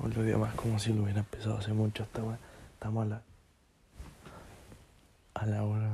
Otro 0.00 0.22
día 0.22 0.38
más 0.38 0.54
como 0.54 0.78
si 0.78 0.92
lo 0.92 1.02
hubiera 1.02 1.20
empezado 1.20 1.58
hace 1.58 1.72
mucho 1.72 2.04
esta 2.04 2.22
weá. 2.22 2.38
Estamos 2.74 3.04
a 3.04 3.08
la. 3.08 3.22
a 5.34 5.46
la 5.46 5.64
hora 5.64 5.90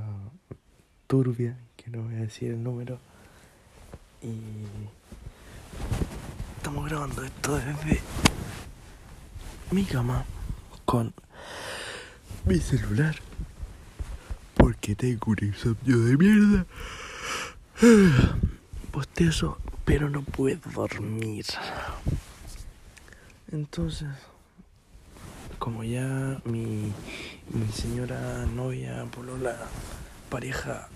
turbia, 1.06 1.56
que 1.76 1.90
no 1.90 2.02
voy 2.02 2.16
a 2.16 2.18
decir 2.18 2.50
el 2.50 2.62
número. 2.62 2.98
Y. 4.20 4.34
Estamos 6.58 6.86
grabando 6.86 7.25
esto 7.25 7.56
desde 7.56 8.00
mi 9.70 9.84
cama 9.84 10.25
con 10.84 11.14
mi 12.44 12.58
celular. 12.58 13.16
Porque 14.54 14.94
tengo 14.94 15.32
un 15.32 15.39
insomnio 15.40 15.98
de 16.00 16.16
mierda. 16.18 16.66
Postezo, 18.93 19.58
pero 19.84 20.11
no 20.11 20.22
puedo 20.22 20.61
dormir. 20.75 21.46
Entonces, 23.54 24.08
como 25.61 25.85
ya 25.85 26.40
mi, 26.45 26.93
mi 27.53 27.68
señora 27.72 28.46
novia, 28.46 29.07
polola, 29.14 29.57
pareja, 30.29 30.89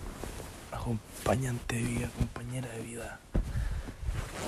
acompañante 0.73 1.77
de 1.77 1.83
vida, 1.83 2.11
compañera 2.19 2.69
de 2.71 2.83
vida, 2.83 3.21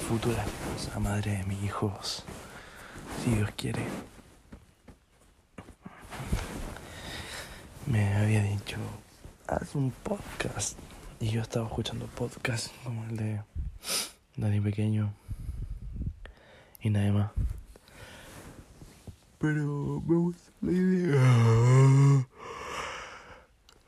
futura 0.08 0.44
esposa, 0.44 0.98
madre 0.98 1.38
de 1.38 1.44
mis 1.44 1.62
hijos, 1.62 2.24
si 3.22 3.30
Dios 3.30 3.50
quiere, 3.56 3.84
me 7.86 8.12
había 8.16 8.42
dicho, 8.42 8.78
haz 9.46 9.76
un 9.76 9.92
podcast. 9.92 10.76
Y 11.20 11.28
yo 11.28 11.42
estaba 11.42 11.66
escuchando 11.66 12.06
podcasts 12.06 12.72
como 12.82 13.04
el 13.04 13.16
de 13.16 13.40
Dani 14.36 14.60
Pequeño 14.60 15.12
y 16.82 16.90
nada 16.90 17.12
más. 17.12 17.59
Pero 19.40 20.02
me 20.06 20.16
gusta 20.16 20.52
la 20.60 20.70
idea. 20.70 22.26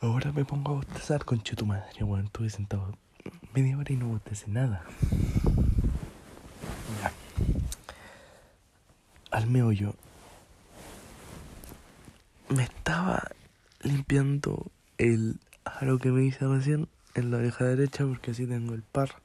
Ahora 0.00 0.32
me 0.32 0.46
pongo 0.46 0.70
a 0.70 0.74
bostezar 0.76 1.26
con 1.26 1.40
tu 1.40 1.66
madre, 1.66 2.02
weón. 2.02 2.24
Estuve 2.24 2.48
sentado 2.48 2.96
media 3.52 3.76
hora 3.76 3.92
y 3.92 3.96
no 3.96 4.08
bostecé 4.08 4.48
nada. 4.48 4.82
Ya. 7.02 7.12
Al 9.30 9.46
meollo. 9.46 9.94
Me 12.48 12.62
estaba 12.62 13.22
limpiando 13.82 14.72
el 14.96 15.38
aro 15.66 15.98
que 15.98 16.12
me 16.12 16.24
hice 16.24 16.46
recién 16.46 16.88
en 17.14 17.30
la 17.30 17.36
oreja 17.36 17.66
derecha 17.66 18.06
porque 18.06 18.30
así 18.30 18.46
tengo 18.46 18.72
el 18.72 18.82
par. 18.82 19.16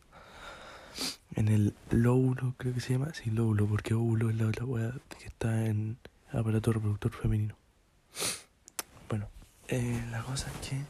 En 1.35 1.47
el 1.47 1.73
lóbulo, 1.89 2.53
creo 2.57 2.73
que 2.73 2.81
se 2.81 2.93
llama. 2.93 3.13
Sí, 3.13 3.31
lóbulo, 3.31 3.65
porque 3.65 3.93
óvulo 3.93 4.29
es 4.29 4.35
la 4.35 4.47
otra 4.47 4.65
weá 4.65 4.91
que 5.17 5.27
está 5.27 5.67
en 5.67 5.97
aparato 6.31 6.73
reproductor 6.73 7.11
femenino. 7.11 7.55
Bueno, 9.09 9.29
eh, 9.67 10.03
la 10.11 10.21
cosa 10.23 10.51
es 10.51 10.69
que 10.69 10.81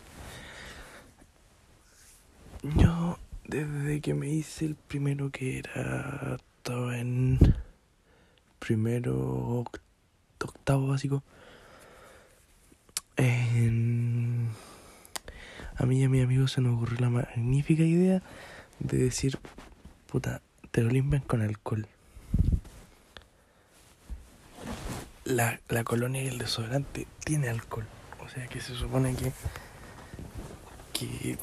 yo 2.79 3.17
desde 3.45 4.01
que 4.01 4.13
me 4.13 4.27
hice 4.29 4.65
el 4.65 4.75
primero 4.75 5.29
que 5.29 5.59
era 5.59 6.37
estaba 6.67 6.97
en 6.97 7.39
primero 8.59 9.63
octavo 10.39 10.87
básico 10.87 11.23
en, 13.15 14.49
a 15.77 15.85
mí 15.85 16.01
y 16.01 16.03
a 16.03 16.09
mi 16.09 16.21
amigo 16.21 16.47
se 16.47 16.61
nos 16.61 16.75
ocurrió 16.75 16.99
la 16.99 17.09
magnífica 17.09 17.83
idea 17.83 18.21
de 18.79 18.97
decir 18.97 19.39
puta 20.07 20.41
te 20.71 20.81
lo 20.81 20.89
limpian 20.89 21.21
con 21.21 21.41
alcohol 21.41 21.87
la, 25.27 25.59
la 25.67 25.83
colonia 25.83 26.23
y 26.23 26.27
el 26.27 26.37
desodorante 26.37 27.05
tiene 27.23 27.49
alcohol. 27.49 27.85
O 28.25 28.29
sea 28.29 28.47
que 28.47 28.61
se 28.61 28.75
supone 28.75 29.15
que, 29.15 29.31
que 30.93 31.37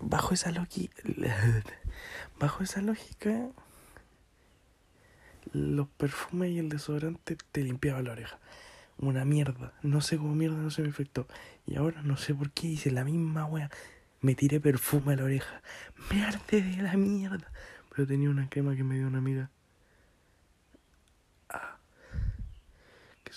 bajo 0.00 0.34
esa 0.34 0.50
lógica, 0.50 1.02
bajo 2.40 2.64
esa 2.64 2.82
lógica, 2.82 3.48
los 5.52 5.88
perfumes 5.88 6.50
y 6.50 6.58
el 6.58 6.68
desodorante 6.68 7.36
te 7.52 7.62
limpiaban 7.62 8.04
la 8.04 8.12
oreja. 8.12 8.38
Una 8.98 9.24
mierda. 9.24 9.72
No 9.82 10.00
sé 10.00 10.16
cómo 10.16 10.34
mierda 10.34 10.56
no 10.56 10.70
se 10.70 10.82
me 10.82 10.88
infectó. 10.88 11.28
Y 11.66 11.76
ahora 11.76 12.02
no 12.02 12.16
sé 12.16 12.34
por 12.34 12.50
qué 12.50 12.66
hice 12.66 12.90
la 12.90 13.04
misma 13.04 13.46
wea. 13.46 13.70
Me 14.20 14.34
tiré 14.34 14.58
perfume 14.58 15.12
a 15.12 15.16
la 15.16 15.24
oreja. 15.24 15.62
Me 16.10 16.24
arde 16.24 16.60
de 16.62 16.82
la 16.82 16.96
mierda. 16.96 17.52
Pero 17.90 18.08
tenía 18.08 18.30
una 18.30 18.48
crema 18.48 18.74
que 18.74 18.82
me 18.82 18.96
dio 18.96 19.06
una 19.06 19.18
amiga 19.18 19.50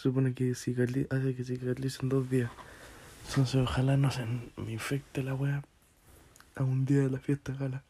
supone 0.01 0.33
que 0.33 0.51
hace 0.51 1.35
que 1.35 1.43
cicatrice 1.43 1.99
en 2.01 2.09
dos 2.09 2.29
días. 2.29 2.49
Entonces 3.29 3.55
ojalá 3.55 3.97
no 3.97 4.09
se 4.09 4.25
me 4.57 4.71
infecte 4.71 5.21
la 5.23 5.35
wea 5.35 5.63
a 6.55 6.63
un 6.63 6.85
día 6.85 7.01
de 7.01 7.11
la 7.11 7.19
fiesta 7.19 7.53
gala. 7.53 7.83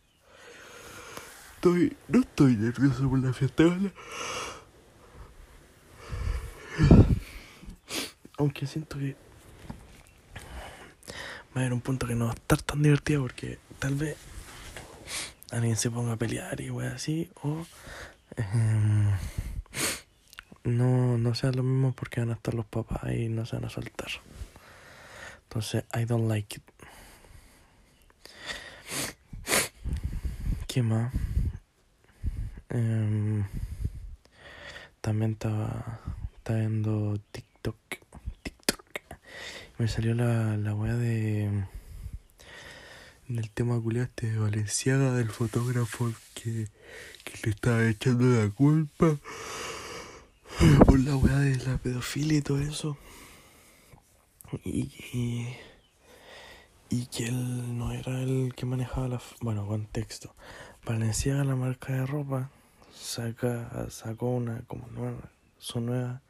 Estoy, 1.56 1.96
no 2.10 2.20
estoy 2.20 2.58
nervioso 2.58 3.10
por 3.10 3.20
la 3.20 3.34
fiesta 3.34 3.64
gala. 3.64 3.92
Aunque 8.38 8.68
siento 8.68 8.98
que 8.98 9.16
va 11.56 11.56
a 11.56 11.60
haber 11.60 11.74
un 11.74 11.82
punto 11.82 12.08
que 12.08 12.16
no 12.16 12.26
va 12.26 12.32
a 12.32 12.36
estar 12.36 12.62
tan 12.62 12.82
divertido 12.82 13.22
porque 13.22 13.60
tal 13.80 13.96
vez 13.96 14.18
alguien 15.52 15.78
se 15.78 15.90
ponga 15.90 16.14
a 16.14 16.18
pelear 16.18 16.60
y 16.60 16.70
wea 16.72 16.94
así 16.94 17.30
o... 17.42 17.66
Eh, 18.38 19.12
no, 20.64 21.18
no 21.18 21.36
sea 21.36 21.52
lo 21.52 21.64
mismo 21.64 21.94
porque 21.94 22.20
van 22.20 22.30
a 22.30 22.34
estar 22.34 22.54
los 22.54 22.66
papás 22.66 23.12
y 23.14 23.30
no 23.30 23.46
se 23.46 23.56
van 23.56 23.66
a 23.66 23.70
soltar. 23.70 24.10
Entonces, 25.44 25.84
I 25.94 26.06
don't 26.06 26.30
like 26.30 26.58
it. 26.58 26.64
¿Qué 30.68 30.84
más? 30.84 31.14
Um, 32.70 33.44
también 35.02 35.34
estaba, 35.34 36.00
viendo 36.48 37.20
TikTok. 37.32 37.76
TikTok. 38.44 38.86
Me 39.78 39.88
salió 39.88 40.14
la, 40.14 40.56
la 40.58 40.74
wea 40.74 40.96
de. 40.96 41.66
Del 43.28 43.50
tema 43.50 43.82
culiado 43.82 44.06
este 44.06 44.32
de 44.32 44.40
Valenciaga, 44.40 45.14
del 45.14 45.30
fotógrafo 45.30 46.14
que, 46.34 46.68
que 47.24 47.34
le 47.44 47.52
estaba 47.52 47.86
echando 47.88 48.26
la 48.26 48.50
culpa 48.50 49.18
por 50.86 51.00
la 51.00 51.16
weá 51.16 51.40
de 51.40 51.58
la 51.66 51.78
pedofilia 51.78 52.38
y 52.38 52.42
todo 52.42 52.60
eso. 52.60 52.98
Y, 54.64 54.92
y, 56.90 57.06
que 57.06 57.26
él 57.28 57.78
no 57.78 57.92
era 57.92 58.22
el 58.22 58.54
que 58.56 58.66
manejaba 58.66 59.08
la. 59.08 59.22
Bueno, 59.40 59.66
contexto. 59.66 60.36
Valenciaga, 60.86 61.44
la 61.44 61.56
marca 61.56 61.94
de 61.94 62.06
ropa, 62.06 62.52
saca, 62.94 63.90
sacó 63.90 64.28
una 64.30 64.62
como 64.68 64.88
nueva, 64.90 65.32
su 65.58 65.80
nueva 65.80 66.22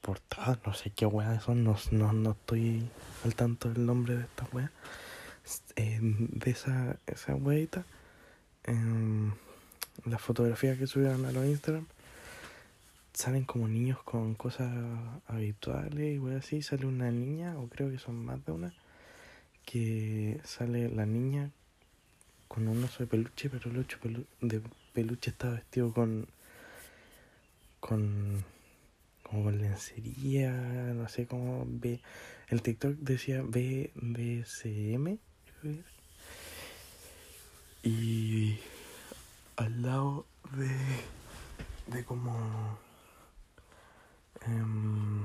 portada, 0.00 0.58
no 0.64 0.74
sé 0.74 0.90
qué 0.90 1.06
weá 1.06 1.40
son, 1.40 1.64
no, 1.64 1.76
no, 1.90 2.12
no 2.12 2.30
estoy 2.32 2.88
al 3.24 3.34
tanto 3.34 3.70
del 3.70 3.84
nombre 3.84 4.16
de 4.16 4.22
esta 4.22 4.46
weá. 4.52 4.70
Eh, 5.76 5.98
de 6.00 6.50
esa, 6.50 6.96
esa 7.06 7.34
eh, 7.34 9.32
la 10.06 10.18
fotografía 10.18 10.78
que 10.78 10.86
subieron 10.86 11.26
a 11.26 11.32
los 11.32 11.44
Instagram 11.44 11.86
salen 13.14 13.44
como 13.44 13.68
niños 13.68 14.02
con 14.02 14.34
cosas 14.34 14.70
habituales 15.26 16.16
y 16.16 16.18
wey 16.18 16.36
así. 16.36 16.62
Sale 16.62 16.86
una 16.86 17.10
niña, 17.10 17.58
o 17.58 17.68
creo 17.68 17.90
que 17.90 17.98
son 17.98 18.24
más 18.24 18.44
de 18.44 18.52
una, 18.52 18.74
que 19.64 20.40
sale 20.44 20.88
la 20.90 21.06
niña 21.06 21.50
con 22.48 22.68
un 22.68 22.84
oso 22.84 23.04
de 23.04 23.06
peluche, 23.06 23.48
pero 23.48 23.70
el 23.70 23.78
oso 23.78 23.96
de 24.40 24.60
peluche 24.92 25.30
está 25.30 25.50
vestido 25.50 25.92
con. 25.92 26.26
con. 27.80 28.44
como 29.22 29.44
con 29.44 29.58
lencería, 29.58 30.52
no 30.52 31.08
sé 31.08 31.26
cómo 31.26 31.64
ve. 31.66 32.00
El 32.48 32.62
TikTok 32.62 32.96
decía 32.98 33.42
BDSM, 33.42 35.18
y 37.82 38.58
al 39.56 39.82
lado 39.82 40.26
de. 40.56 41.96
de 41.96 42.04
como 42.04 42.78
Um, 44.46 45.24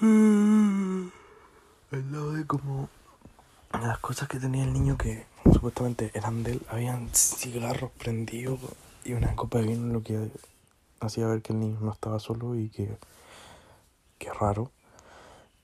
al 1.90 2.12
lado 2.12 2.32
de 2.32 2.46
como 2.46 2.88
las 3.72 3.98
cosas 3.98 4.28
que 4.28 4.38
tenía 4.38 4.64
el 4.64 4.72
niño 4.72 4.96
que 4.96 5.26
supuestamente 5.52 6.10
eran 6.14 6.42
de 6.42 6.52
él, 6.52 6.62
habían 6.68 7.08
cigarros 7.12 7.90
prendidos 7.92 8.60
y 9.04 9.12
una 9.12 9.34
copa 9.36 9.58
de 9.58 9.66
vino, 9.66 9.92
lo 9.92 10.02
que 10.02 10.30
hacía 11.00 11.26
ver 11.26 11.42
que 11.42 11.52
el 11.52 11.60
niño 11.60 11.78
no 11.80 11.92
estaba 11.92 12.18
solo 12.18 12.54
y 12.54 12.68
que, 12.70 12.96
que 14.18 14.32
raro. 14.32 14.70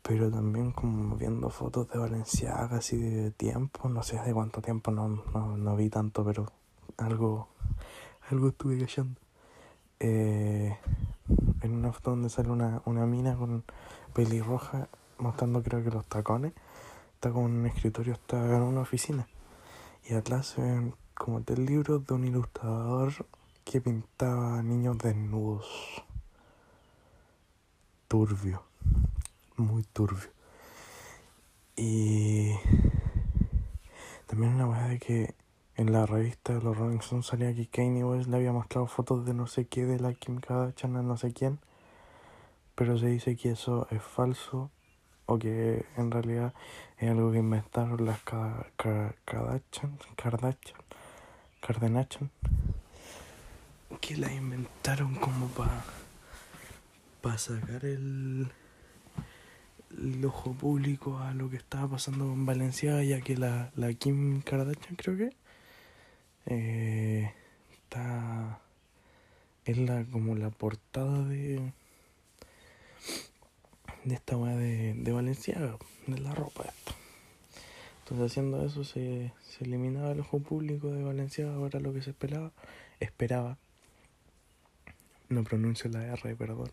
Pero 0.02 0.30
también 0.30 0.72
como 0.72 1.16
viendo 1.16 1.50
fotos 1.50 1.88
de 1.90 1.98
Valenciaga 1.98 2.78
así 2.78 2.96
de 2.96 3.30
tiempo, 3.30 3.88
no 3.88 4.02
sé 4.02 4.20
de 4.20 4.32
cuánto 4.32 4.60
tiempo, 4.62 4.90
no, 4.90 5.08
no, 5.08 5.56
no 5.56 5.76
vi 5.76 5.88
tanto, 5.90 6.24
pero 6.24 6.50
algo, 7.00 7.48
algo 8.30 8.48
estuve 8.48 8.78
callando. 8.78 9.20
Eh, 9.98 10.76
en 11.62 11.72
una 11.72 11.92
foto 11.92 12.10
donde 12.10 12.30
sale 12.30 12.50
una, 12.50 12.82
una 12.86 13.04
mina 13.06 13.36
con 13.36 13.64
pelirroja 14.14 14.88
mostrando 15.18 15.62
creo 15.62 15.82
que 15.82 15.90
los 15.90 16.06
tacones. 16.06 16.52
Está 17.14 17.30
con 17.30 17.44
un 17.44 17.66
escritorio, 17.66 18.14
está 18.14 18.36
en 18.56 18.62
una 18.62 18.80
oficina. 18.80 19.28
Y 20.08 20.14
atrás 20.14 20.46
se 20.46 20.62
ven 20.62 20.94
como 21.14 21.42
tres 21.42 21.58
libros 21.58 22.06
de 22.06 22.14
un 22.14 22.24
ilustrador 22.24 23.12
que 23.64 23.80
pintaba 23.80 24.62
niños 24.62 24.96
desnudos. 24.98 26.02
Turbio. 28.08 28.62
Muy 29.56 29.82
turbio. 29.82 30.30
Y 31.76 32.52
también 34.26 34.54
una 34.54 34.66
weá 34.66 34.88
de 34.88 34.98
que 34.98 35.34
en 35.80 35.94
la 35.94 36.04
revista 36.04 36.52
de 36.52 36.60
los 36.60 36.76
Rolling 36.76 37.00
salía 37.22 37.54
que 37.54 37.66
Kanye 37.66 38.04
West 38.04 38.28
le 38.28 38.36
había 38.36 38.52
mostrado 38.52 38.86
fotos 38.86 39.24
de 39.24 39.32
no 39.32 39.46
sé 39.46 39.66
qué 39.66 39.86
de 39.86 39.98
la 39.98 40.12
Kim 40.12 40.38
Kardashian 40.38 40.94
a 40.96 41.02
no 41.02 41.16
sé 41.16 41.32
quién. 41.32 41.58
Pero 42.74 42.98
se 42.98 43.06
dice 43.06 43.34
que 43.34 43.52
eso 43.52 43.88
es 43.90 44.02
falso 44.02 44.70
o 45.24 45.38
que 45.38 45.86
en 45.96 46.10
realidad 46.10 46.52
es 46.98 47.08
algo 47.08 47.32
que 47.32 47.38
inventaron 47.38 48.04
las 48.04 48.20
Kardashian, 48.20 49.14
Kardashian, 50.16 50.82
Kardashian, 51.62 52.30
que 54.02 54.18
la 54.18 54.30
inventaron 54.34 55.14
como 55.14 55.46
para 55.48 55.82
para 57.22 57.38
sacar 57.38 57.86
el, 57.86 58.52
ojo 60.26 60.52
público 60.52 61.18
a 61.20 61.32
lo 61.32 61.48
que 61.48 61.56
estaba 61.56 61.88
pasando 61.88 62.24
en 62.34 62.44
Valencia, 62.44 63.02
ya 63.02 63.22
que 63.22 63.38
la, 63.38 63.70
la 63.76 63.94
Kim 63.94 64.42
Kardashian 64.42 64.96
creo 64.96 65.16
que 65.16 65.39
eh, 66.46 67.32
está 67.72 68.60
es 69.64 69.78
la 69.78 70.04
como 70.04 70.34
la 70.34 70.50
portada 70.50 71.22
de 71.28 71.72
de 74.04 74.14
esta 74.14 74.36
weá 74.36 74.56
de, 74.56 74.94
de 74.94 75.12
Valenciaga, 75.12 75.76
de 76.06 76.18
la 76.18 76.34
ropa 76.34 76.64
esta. 76.64 76.94
Entonces 78.00 78.32
haciendo 78.32 78.64
eso 78.64 78.82
se, 78.82 79.32
se 79.42 79.64
eliminaba 79.64 80.12
el 80.12 80.20
ojo 80.20 80.40
público 80.40 80.90
de 80.90 81.04
Valenciaga, 81.04 81.54
ahora 81.54 81.80
lo 81.80 81.92
que 81.92 82.02
se 82.02 82.10
esperaba, 82.10 82.52
esperaba, 82.98 83.58
no 85.28 85.44
pronuncio 85.44 85.90
la 85.90 86.04
R, 86.04 86.34
perdón, 86.34 86.72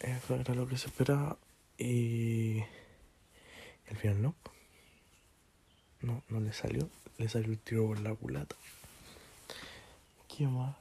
eso 0.00 0.34
era 0.34 0.54
lo 0.54 0.66
que 0.66 0.76
se 0.76 0.88
esperaba 0.88 1.38
y, 1.78 2.60
al 3.88 3.96
final 3.96 4.22
no, 4.22 4.34
no, 6.02 6.22
no 6.28 6.40
le 6.40 6.52
salió, 6.52 6.88
le 7.18 7.28
salió 7.28 7.52
el 7.52 7.58
tiro 7.58 7.86
por 7.86 8.00
la 8.00 8.14
culata. 8.14 8.56
¿Qué 10.28 10.46
más? 10.46 10.76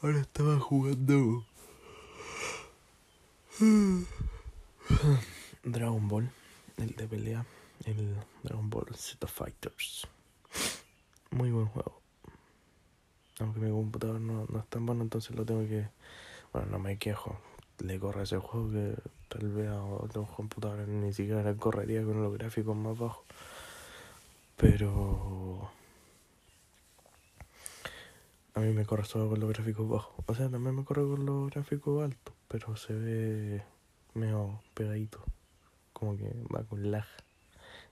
Ahora 0.00 0.20
estaba 0.20 0.58
jugando 0.58 1.44
Dragon 5.62 6.08
Ball, 6.08 6.30
el 6.78 6.96
de 6.96 7.06
pelea, 7.06 7.46
el 7.84 8.16
Dragon 8.42 8.68
Ball 8.68 8.86
Z 8.96 9.26
Fighters. 9.28 10.08
Muy 11.30 11.52
buen 11.52 11.66
juego. 11.66 12.00
Aunque 13.38 13.60
mi 13.60 13.70
computador 13.70 14.20
no, 14.20 14.46
no 14.48 14.58
es 14.58 14.66
tan 14.66 14.84
bueno, 14.84 15.02
entonces 15.02 15.36
lo 15.36 15.44
tengo 15.44 15.60
que. 15.68 15.88
Bueno, 16.52 16.68
no 16.70 16.78
me 16.78 16.98
quejo. 16.98 17.38
Le 17.78 17.98
corre 18.00 18.24
ese 18.24 18.38
juego 18.38 18.70
que 18.70 18.94
tal 19.28 19.48
vez 19.50 19.68
a 19.68 19.82
otros 19.82 20.28
computadores 20.30 20.88
ni 20.88 21.12
siquiera 21.12 21.54
correría 21.54 22.04
con 22.04 22.22
los 22.22 22.32
gráficos 22.36 22.76
más 22.76 22.98
bajos. 22.98 23.24
Pero. 24.62 25.70
A 28.54 28.60
mí 28.60 28.72
me 28.72 28.86
corre 28.86 29.04
solo 29.04 29.28
con 29.28 29.40
los 29.40 29.52
gráficos 29.52 29.86
bajos. 29.86 30.24
O 30.26 30.34
sea, 30.34 30.48
también 30.48 30.74
me 30.74 30.84
corre 30.84 31.02
con 31.02 31.26
los 31.26 31.50
gráficos 31.50 32.04
altos 32.04 32.34
pero 32.52 32.76
se 32.76 32.92
ve 32.92 33.64
medio 34.12 34.60
pegadito, 34.74 35.24
como 35.94 36.18
que 36.18 36.30
va 36.54 36.62
con 36.64 36.90
lag. 36.90 37.06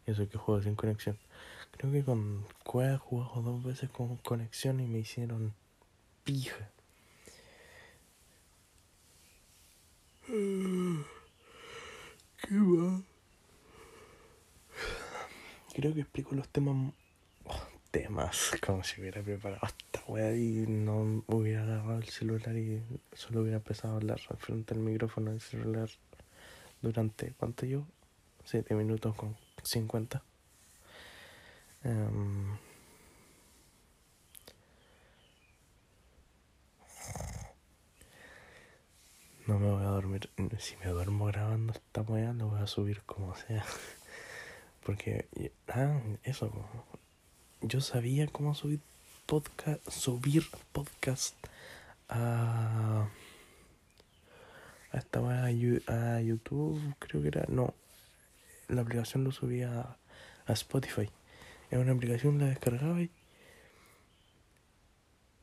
Eso 0.04 0.28
que 0.28 0.36
juego 0.36 0.62
sin 0.62 0.74
conexión. 0.74 1.16
Creo 1.70 1.90
que 1.90 2.04
con 2.04 2.44
Cueva 2.62 2.96
he 2.96 3.40
dos 3.40 3.64
veces 3.64 3.88
con 3.88 4.18
conexión 4.18 4.80
y 4.80 4.86
me 4.86 4.98
hicieron 4.98 5.54
pija. 6.24 6.68
¿Qué 10.26 10.34
va? 12.58 13.02
Creo 15.74 15.94
que 15.94 16.00
explico 16.00 16.34
los 16.34 16.48
temas 16.48 16.92
temas, 17.90 18.52
como 18.64 18.82
si 18.84 19.00
hubiera 19.00 19.22
preparado 19.22 19.66
esta 19.66 20.04
wea 20.06 20.34
y 20.36 20.66
no 20.66 21.24
hubiera 21.26 21.62
agarrado 21.62 21.98
el 21.98 22.08
celular 22.08 22.56
y 22.56 22.82
solo 23.12 23.40
hubiera 23.42 23.58
empezado 23.58 23.94
a 23.94 23.96
hablar 23.96 24.20
frente 24.38 24.74
al 24.74 24.80
micrófono 24.80 25.30
del 25.30 25.40
celular 25.40 25.88
durante, 26.82 27.32
¿cuánto 27.36 27.66
yo? 27.66 27.86
7 28.44 28.74
minutos 28.74 29.14
con 29.14 29.36
50. 29.62 30.22
Um, 31.82 32.56
no 39.46 39.58
me 39.58 39.70
voy 39.70 39.82
a 39.82 39.88
dormir. 39.88 40.30
Si 40.58 40.76
me 40.76 40.86
duermo 40.86 41.26
grabando 41.26 41.72
esta 41.72 42.02
wea, 42.02 42.32
lo 42.32 42.48
voy 42.48 42.60
a 42.60 42.66
subir 42.66 43.02
como 43.02 43.34
sea. 43.34 43.64
Porque, 44.84 45.26
ah, 45.68 46.00
eso, 46.22 46.52
yo 47.60 47.80
sabía 47.80 48.26
cómo 48.26 48.54
subir 48.54 48.80
podcast, 49.26 49.88
subir 49.90 50.44
podcast 50.72 51.34
a, 52.08 53.08
a 54.92 54.98
esta 54.98 55.20
a, 55.20 56.20
YouTube, 56.20 56.80
creo 56.98 57.22
que 57.22 57.28
era, 57.28 57.44
no, 57.48 57.74
la 58.68 58.82
aplicación 58.82 59.24
lo 59.24 59.32
subía 59.32 59.96
a, 60.46 60.52
Spotify. 60.52 61.08
Era 61.70 61.80
una 61.80 61.92
aplicación, 61.92 62.38
la 62.38 62.46
descargaba 62.46 63.00
y, 63.00 63.10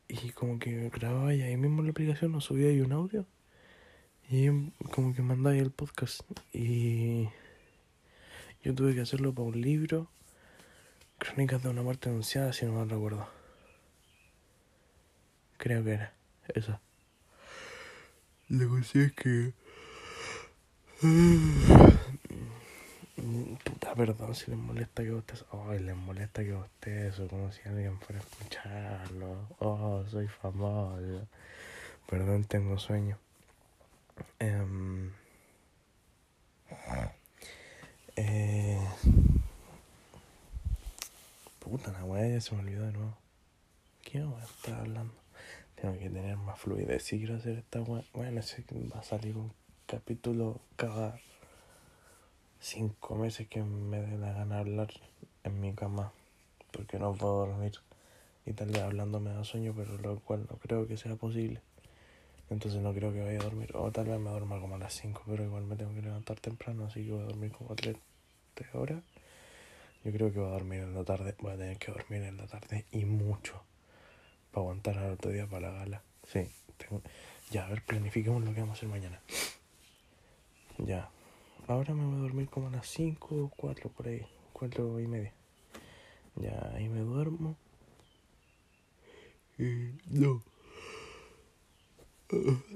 y 0.08 0.30
como 0.32 0.58
que 0.58 0.90
grababa 0.90 1.28
ahí 1.28 1.56
mismo 1.56 1.82
la 1.82 1.90
aplicación 1.90 2.32
lo 2.32 2.42
subía 2.42 2.68
ahí 2.68 2.82
un 2.82 2.92
audio 2.92 3.24
y 4.30 4.50
como 4.92 5.14
que 5.14 5.22
mandaba 5.22 5.54
ahí 5.54 5.60
el 5.60 5.70
podcast 5.70 6.20
y 6.52 7.28
yo 8.62 8.74
tuve 8.74 8.94
que 8.94 9.00
hacerlo 9.00 9.32
para 9.32 9.48
un 9.48 9.60
libro 9.60 10.08
Crónicas 11.18 11.62
de 11.64 11.68
una 11.68 11.82
muerte 11.82 12.08
anunciada, 12.08 12.52
si 12.52 12.64
no 12.64 12.72
me 12.72 12.84
recuerdo. 12.84 13.28
Creo 15.56 15.82
que 15.82 15.94
era 15.94 16.12
esa. 16.54 16.80
La 18.48 18.68
cuestión 18.68 19.06
es 19.06 19.12
que. 19.14 19.52
Puta, 23.64 23.94
perdón 23.96 24.34
si 24.36 24.52
les 24.52 24.60
molesta 24.60 25.02
que 25.02 25.12
usted. 25.12 25.38
Ay, 25.50 25.80
les 25.80 25.96
molesta 25.96 26.44
que 26.44 26.54
usted 26.54 27.06
eso, 27.06 27.26
como 27.26 27.50
si 27.50 27.68
alguien 27.68 27.98
fuera 27.98 28.20
a 28.20 28.24
escucharlo. 28.24 29.48
Oh, 29.58 30.04
soy 30.08 30.28
famoso. 30.28 31.26
Perdón, 32.08 32.44
tengo 32.44 32.78
sueño. 32.78 33.18
Um, 34.40 35.10
eh. 38.18 38.78
Puta 41.60 41.92
la 41.92 42.04
weá, 42.04 42.26
ya 42.28 42.40
se 42.40 42.54
me 42.54 42.62
olvidó 42.62 42.86
de 42.86 42.92
nuevo. 42.92 43.16
¿Qué 44.02 44.22
voy 44.22 44.40
a 44.40 44.44
estar 44.44 44.74
hablando? 44.80 45.14
Tengo 45.74 45.98
que 45.98 46.10
tener 46.10 46.36
más 46.36 46.58
fluidez 46.58 47.04
si 47.04 47.18
quiero 47.18 47.36
hacer 47.36 47.58
esta 47.58 47.80
weá. 47.82 48.02
Bueno, 48.12 48.42
sé 48.42 48.64
va 48.92 49.00
a 49.00 49.02
salir 49.02 49.36
un 49.36 49.52
capítulo 49.86 50.60
cada 50.76 51.20
cinco 52.60 53.14
meses 53.16 53.46
que 53.48 53.62
me 53.62 54.00
dé 54.00 54.18
la 54.18 54.32
gana 54.32 54.58
hablar 54.58 54.88
en 55.44 55.60
mi 55.60 55.74
cama. 55.74 56.12
Porque 56.72 56.98
no 56.98 57.14
puedo 57.14 57.46
dormir. 57.46 57.72
Y 58.46 58.52
tal 58.52 58.68
vez 58.68 58.82
hablando 58.82 59.20
me 59.20 59.30
da 59.30 59.44
sueño, 59.44 59.74
pero 59.76 59.96
lo 59.98 60.18
cual 60.20 60.46
no 60.50 60.56
creo 60.56 60.88
que 60.88 60.96
sea 60.96 61.14
posible. 61.16 61.60
Entonces 62.50 62.80
no 62.80 62.94
creo 62.94 63.12
que 63.12 63.20
vaya 63.20 63.40
a 63.40 63.44
dormir. 63.44 63.70
O 63.74 63.90
tal 63.92 64.06
vez 64.06 64.18
me 64.18 64.30
duerma 64.30 64.60
como 64.60 64.76
a 64.76 64.78
las 64.78 64.94
5, 64.94 65.22
pero 65.26 65.44
igual 65.44 65.64
me 65.64 65.76
tengo 65.76 65.94
que 65.94 66.02
levantar 66.02 66.40
temprano, 66.40 66.86
así 66.86 67.04
que 67.04 67.12
voy 67.12 67.20
a 67.20 67.26
dormir 67.26 67.52
como 67.52 67.74
3 67.74 67.96
horas. 68.72 69.02
Yo 70.04 70.12
creo 70.12 70.32
que 70.32 70.38
voy 70.38 70.48
a 70.48 70.52
dormir 70.52 70.80
en 70.80 70.94
la 70.94 71.04
tarde. 71.04 71.34
Voy 71.40 71.52
a 71.52 71.56
tener 71.56 71.78
que 71.78 71.92
dormir 71.92 72.22
en 72.22 72.36
la 72.36 72.46
tarde 72.46 72.86
y 72.92 73.04
mucho. 73.04 73.62
Para 74.50 74.62
aguantar 74.62 74.96
al 74.98 75.12
otro 75.12 75.30
día 75.30 75.46
para 75.46 75.70
la 75.70 75.78
gala. 75.78 76.02
Sí. 76.24 76.48
Ya, 77.50 77.66
a 77.66 77.68
ver, 77.70 77.82
planifiquemos 77.82 78.42
lo 78.44 78.54
que 78.54 78.60
vamos 78.60 78.76
a 78.76 78.78
hacer 78.78 78.88
mañana. 78.88 79.20
Ya. 80.78 81.10
Ahora 81.66 81.92
me 81.92 82.04
voy 82.06 82.14
a 82.14 82.22
dormir 82.22 82.48
como 82.48 82.68
a 82.68 82.70
las 82.70 82.86
5 82.86 83.34
o 83.34 83.48
4 83.56 83.90
por 83.90 84.08
ahí. 84.08 84.24
4 84.52 85.00
y 85.00 85.06
media. 85.06 85.32
Ya, 86.36 86.72
ahí 86.74 86.88
me 86.88 87.00
duermo. 87.00 87.56
Y 89.58 89.92
no. 90.06 90.42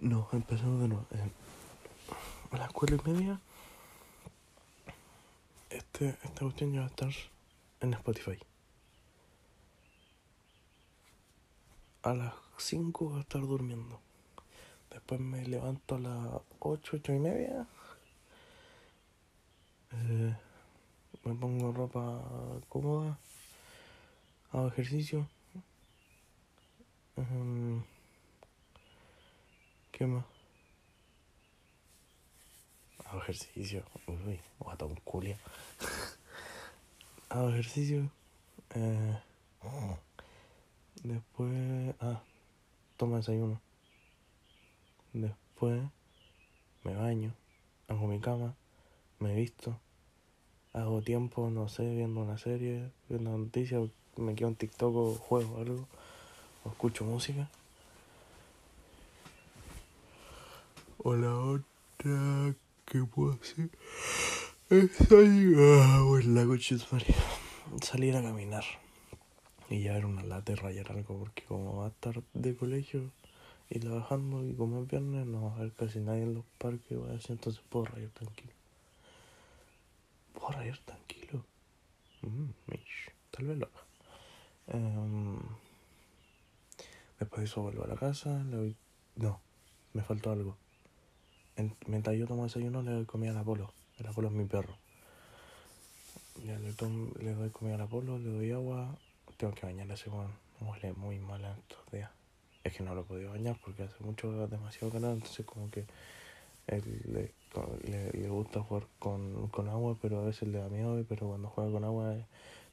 No, 0.00 0.28
empezamos 0.32 0.80
de 0.80 0.88
nuevo. 0.88 1.06
Eh, 1.12 1.30
a 2.52 2.56
las 2.58 2.72
4 2.72 2.96
y 2.96 3.10
media 3.10 3.40
este, 5.70 6.10
esta 6.22 6.40
cuestión 6.40 6.72
ya 6.72 6.80
va 6.80 6.86
a 6.86 6.88
estar 6.88 7.10
en 7.80 7.94
Spotify. 7.94 8.38
a 12.02 12.14
las 12.14 12.34
5 12.58 13.04
voy 13.04 13.18
a 13.18 13.20
estar 13.20 13.40
durmiendo. 13.40 14.00
Después 14.90 15.20
me 15.20 15.46
levanto 15.46 15.94
a 15.94 15.98
las 16.00 16.28
8, 16.58 16.96
8 16.96 17.12
y 17.14 17.18
media. 17.18 17.66
Eh, 19.92 20.34
me 21.24 21.34
pongo 21.34 21.72
ropa 21.72 22.22
cómoda. 22.68 23.18
Hago 24.50 24.68
ejercicio. 24.68 25.28
¿Qué 30.02 30.08
más? 30.08 30.24
Hago 33.04 33.20
ejercicio. 33.20 33.84
Uy, 34.08 34.40
guata 34.58 34.84
un 34.84 34.96
culia. 34.96 35.38
Hago 37.28 37.50
ejercicio. 37.50 38.10
Eh, 38.74 39.18
después. 41.04 41.94
Ah, 42.00 42.20
tomo 42.96 43.16
desayuno. 43.16 43.60
Después 45.12 45.80
me 46.82 46.96
baño. 46.96 47.32
Hago 47.86 48.08
mi 48.08 48.18
cama. 48.18 48.56
Me 49.20 49.36
visto. 49.36 49.78
Hago 50.72 51.00
tiempo, 51.02 51.48
no 51.48 51.68
sé, 51.68 51.94
viendo 51.94 52.22
una 52.22 52.38
serie, 52.38 52.90
viendo 53.08 53.38
noticias. 53.38 53.88
Me 54.16 54.34
quedo 54.34 54.48
en 54.48 54.56
TikTok 54.56 54.96
o 54.96 55.14
juego 55.14 55.58
algo. 55.60 55.86
O 56.64 56.70
escucho 56.70 57.04
música. 57.04 57.48
O 61.04 61.16
la 61.16 61.36
otra 61.36 62.54
que 62.84 63.02
puedo 63.02 63.32
hacer 63.32 63.70
es 64.70 64.92
salir 64.92 65.58
a 65.58 65.98
la 65.98 66.46
coche 66.46 66.76
Salir 67.80 68.14
a 68.14 68.22
caminar 68.22 68.62
y 69.68 69.80
llevar 69.80 70.06
una 70.06 70.22
lata 70.22 70.52
y 70.52 70.54
rayar 70.54 70.92
algo 70.92 71.18
porque 71.18 71.42
como 71.42 71.78
va 71.78 71.86
a 71.86 71.88
estar 71.88 72.22
de 72.34 72.54
colegio 72.54 73.10
y 73.68 73.80
trabajando 73.80 74.46
y 74.46 74.54
como 74.54 74.82
es 74.82 74.88
viernes 74.88 75.26
no 75.26 75.46
va 75.46 75.52
a 75.52 75.56
haber 75.56 75.72
casi 75.72 75.98
nadie 75.98 76.22
en 76.22 76.34
los 76.34 76.44
parques 76.58 76.96
voy 76.96 77.10
a 77.10 77.14
decir, 77.14 77.32
entonces 77.32 77.60
puedo 77.68 77.86
rayar 77.86 78.10
tranquilo. 78.10 78.52
Puedo 80.34 80.50
rayar 80.50 80.78
tranquilo. 80.78 81.44
Mm, 82.20 82.50
tal 83.32 83.46
vez 83.46 83.58
lo 83.58 83.66
haga. 83.66 84.78
Um, 84.78 85.40
después 87.18 87.40
de 87.40 87.44
eso 87.46 87.62
vuelvo 87.62 87.82
a 87.82 87.88
la 87.88 87.96
casa, 87.96 88.44
le 88.44 88.56
doy... 88.56 88.76
No, 89.16 89.40
me 89.94 90.02
faltó 90.02 90.30
algo 90.30 90.61
mientras 91.86 92.16
yo 92.16 92.26
tomo 92.26 92.44
desayuno, 92.44 92.82
le 92.82 92.92
doy 92.92 93.04
comida 93.04 93.32
al 93.32 93.38
Apolo. 93.38 93.72
El 93.98 94.06
Apolo 94.06 94.28
es 94.28 94.34
mi 94.34 94.44
perro. 94.44 94.76
Ya 96.44 96.58
le, 96.58 96.72
le 97.22 97.34
doy 97.34 97.50
comida 97.50 97.74
al 97.74 97.82
Apolo, 97.82 98.18
le 98.18 98.30
doy 98.30 98.50
agua. 98.52 98.96
Tengo 99.36 99.54
que 99.54 99.66
bañar 99.66 99.90
a 99.90 99.94
ese. 99.94 100.10
Huele 100.60 100.92
muy 100.94 101.18
mal 101.18 101.44
en 101.44 101.50
estos 101.52 101.92
días. 101.92 102.10
Es 102.64 102.74
que 102.74 102.82
no 102.82 102.94
lo 102.94 103.02
he 103.02 103.04
podido 103.04 103.30
bañar 103.30 103.56
porque 103.64 103.82
hace 103.82 104.02
mucho, 104.04 104.46
demasiado 104.46 104.92
calor. 104.92 105.14
Entonces, 105.14 105.44
como 105.44 105.70
que 105.70 105.84
él, 106.68 107.02
le, 107.06 108.12
le, 108.12 108.28
gusta 108.28 108.62
jugar 108.62 108.86
con, 108.98 109.48
con, 109.48 109.68
agua, 109.68 109.96
pero 110.00 110.20
a 110.20 110.24
veces 110.24 110.48
le 110.48 110.58
da 110.58 110.68
miedo. 110.68 111.04
Pero 111.08 111.28
cuando 111.28 111.48
juega 111.48 111.70
con 111.72 111.84
agua, 111.84 112.14
eh, 112.14 112.24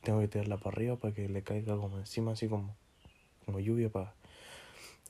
tengo 0.03 0.19
que 0.19 0.27
tirarla 0.27 0.57
para 0.57 0.75
arriba 0.75 0.95
para 0.95 1.13
que 1.13 1.27
le 1.27 1.41
caiga 1.41 1.75
como 1.75 1.97
encima, 1.97 2.33
así 2.33 2.47
como, 2.47 2.75
como 3.45 3.59
lluvia 3.59 3.89
para, 3.89 4.13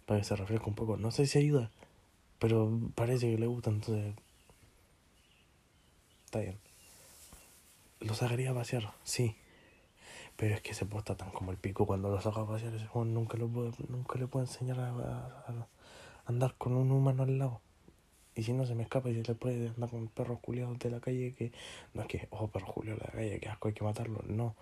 para 0.05 0.21
que 0.21 0.25
se 0.25 0.35
refresque 0.35 0.69
un 0.69 0.75
poco. 0.75 0.97
No 0.97 1.11
sé 1.11 1.27
si 1.27 1.37
ayuda 1.37 1.69
pero 2.39 2.79
parece 2.95 3.29
que 3.29 3.37
le 3.37 3.47
gusta, 3.47 3.69
entonces. 3.69 4.15
Está 6.25 6.39
bien. 6.39 6.57
Lo 7.99 8.13
sacaría 8.13 8.51
a 8.51 8.53
pasear, 8.53 8.93
sí. 9.03 9.35
Pero 10.37 10.55
es 10.55 10.61
que 10.61 10.73
se 10.73 10.85
posta 10.85 11.15
tan 11.15 11.31
como 11.31 11.51
el 11.51 11.57
pico 11.57 11.85
cuando 11.85 12.09
lo 12.09 12.21
saca 12.21 12.41
a 12.41 12.47
pasear. 12.47 12.73
Ese 12.73 12.87
joven 12.87 13.13
nunca, 13.13 13.37
lo 13.37 13.49
puede, 13.49 13.71
nunca 13.89 14.17
le 14.17 14.27
puedo 14.27 14.45
enseñar 14.45 14.79
a, 14.79 15.67
andar 16.25 16.55
con 16.57 16.75
un 16.75 16.91
humano 16.91 17.23
al 17.23 17.37
lado. 17.37 17.61
Y 18.35 18.43
si 18.43 18.53
no 18.53 18.65
se 18.65 18.73
me 18.73 18.83
escapa 18.83 19.09
y 19.09 19.15
se 19.15 19.23
le 19.23 19.35
puede 19.35 19.67
andar 19.67 19.89
con 19.89 20.07
perros 20.07 20.39
culiados 20.39 20.79
de 20.79 20.89
la 20.91 21.01
calle 21.01 21.33
que. 21.35 21.51
No 21.93 22.03
es 22.03 22.07
que, 22.07 22.27
oh, 22.31 22.47
perros 22.47 22.73
culiados 22.73 23.01
de 23.01 23.07
la 23.07 23.11
calle, 23.11 23.39
que 23.41 23.49
asco, 23.49 23.67
hay 23.67 23.73
que 23.73 23.83
matarlo. 23.83 24.23
No. 24.27 24.55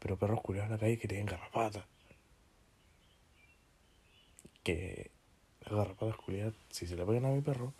Pero 0.00 0.18
perros 0.18 0.40
culiados 0.40 0.70
de 0.70 0.76
la 0.76 0.80
calle 0.80 0.98
que 0.98 1.06
tienen 1.06 1.26
garrapatas. 1.26 1.84
Que 4.64 5.10
garrapatas 5.76 6.16
culiadas, 6.16 6.54
si 6.70 6.86
se 6.86 6.96
le 6.96 7.04
pegan 7.04 7.26
a 7.26 7.28
mi 7.28 7.40
perro, 7.40 7.72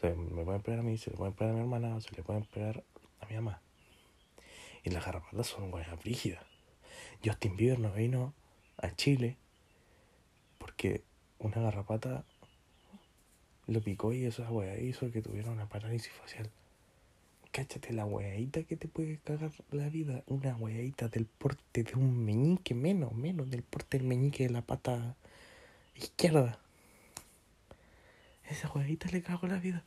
se 0.00 0.14
me 0.14 0.44
pueden 0.44 0.62
pegar 0.62 0.80
a 0.80 0.82
mí, 0.82 0.98
se 0.98 1.10
le 1.10 1.16
pueden 1.16 1.34
pegar 1.34 1.52
a 1.52 1.56
mi 1.56 1.60
hermana, 1.60 1.96
o 1.96 2.00
se 2.00 2.14
le 2.14 2.22
pueden 2.22 2.44
pegar 2.44 2.82
a 3.20 3.26
mi 3.26 3.34
mamá. 3.36 3.60
Y 4.84 4.90
las 4.90 5.04
garrapatas 5.04 5.46
son 5.46 5.72
weas 5.72 5.96
brígidas. 5.98 6.44
Justin 7.24 7.56
Bieber 7.56 7.78
no 7.78 7.92
vino 7.92 8.34
a 8.78 8.94
Chile 8.94 9.36
porque 10.58 11.02
una 11.38 11.60
garrapata 11.60 12.24
lo 13.66 13.80
picó 13.80 14.12
y 14.12 14.24
esa 14.24 14.50
wea 14.50 14.78
hizo 14.78 15.10
que 15.10 15.22
tuviera 15.22 15.50
una 15.50 15.68
parálisis 15.68 16.12
facial. 16.12 16.50
Cáchate 17.52 17.92
la 17.92 18.06
weadita 18.06 18.62
que 18.62 18.76
te 18.76 18.88
puede 18.88 19.18
cagar 19.18 19.52
la 19.70 19.88
vida. 19.88 20.22
Una 20.26 20.56
weadita 20.56 21.08
del 21.08 21.26
porte 21.26 21.82
de 21.82 21.94
un 21.94 22.24
meñique, 22.24 22.74
menos, 22.74 23.12
menos 23.12 23.50
del 23.50 23.62
porte 23.62 23.98
del 23.98 24.06
meñique 24.06 24.44
de 24.44 24.50
la 24.50 24.62
pata 24.62 25.16
izquierda. 25.94 26.58
Esa 28.52 28.68
jueguita 28.68 29.08
le 29.08 29.22
cagó 29.22 29.46
la 29.46 29.56
vida. 29.56 29.82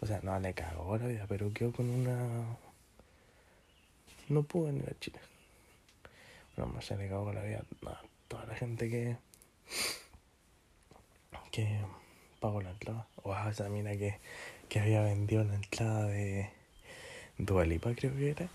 O 0.00 0.06
sea, 0.06 0.20
no 0.22 0.38
le 0.38 0.54
cagó 0.54 0.96
la 0.98 1.08
vida, 1.08 1.26
pero 1.28 1.52
quedó 1.52 1.72
con 1.72 1.90
una. 1.90 2.56
No 4.28 4.44
pudo 4.44 4.66
venir 4.66 4.88
a 4.88 5.00
Chile. 5.00 5.18
No, 6.56 6.66
más 6.66 6.84
se 6.84 6.96
le 6.96 7.08
cagó 7.08 7.32
la 7.32 7.42
vida 7.42 7.64
a 7.86 8.00
toda 8.28 8.46
la 8.46 8.54
gente 8.54 8.88
que. 8.88 9.16
que 11.50 11.80
pagó 12.38 12.62
la 12.62 12.70
entrada. 12.70 13.08
O 13.24 13.34
a 13.34 13.50
esa 13.50 13.68
mina 13.68 13.90
que, 13.96 14.20
que 14.68 14.78
había 14.78 15.02
vendido 15.02 15.42
la 15.42 15.56
entrada 15.56 16.04
de. 16.06 16.50
Dualipa, 17.38 17.94
creo 17.96 18.14
que 18.14 18.30
era. 18.30 18.48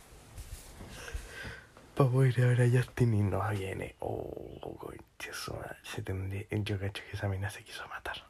Para 1.98 2.10
poder 2.10 2.40
ir 2.40 2.46
a 2.46 2.48
ver 2.48 2.62
a 2.62 2.70
Justin 2.70 3.14
y 3.14 3.24
no 3.24 3.50
viene. 3.50 3.94
Oh, 4.00 4.78
concha, 4.80 5.34
se 5.84 6.02
tendría. 6.02 6.46
Yo 6.50 6.80
cacho 6.80 7.04
que 7.12 7.18
esa 7.18 7.28
mina 7.28 7.50
se 7.50 7.62
quiso 7.66 7.86
matar 7.90 8.24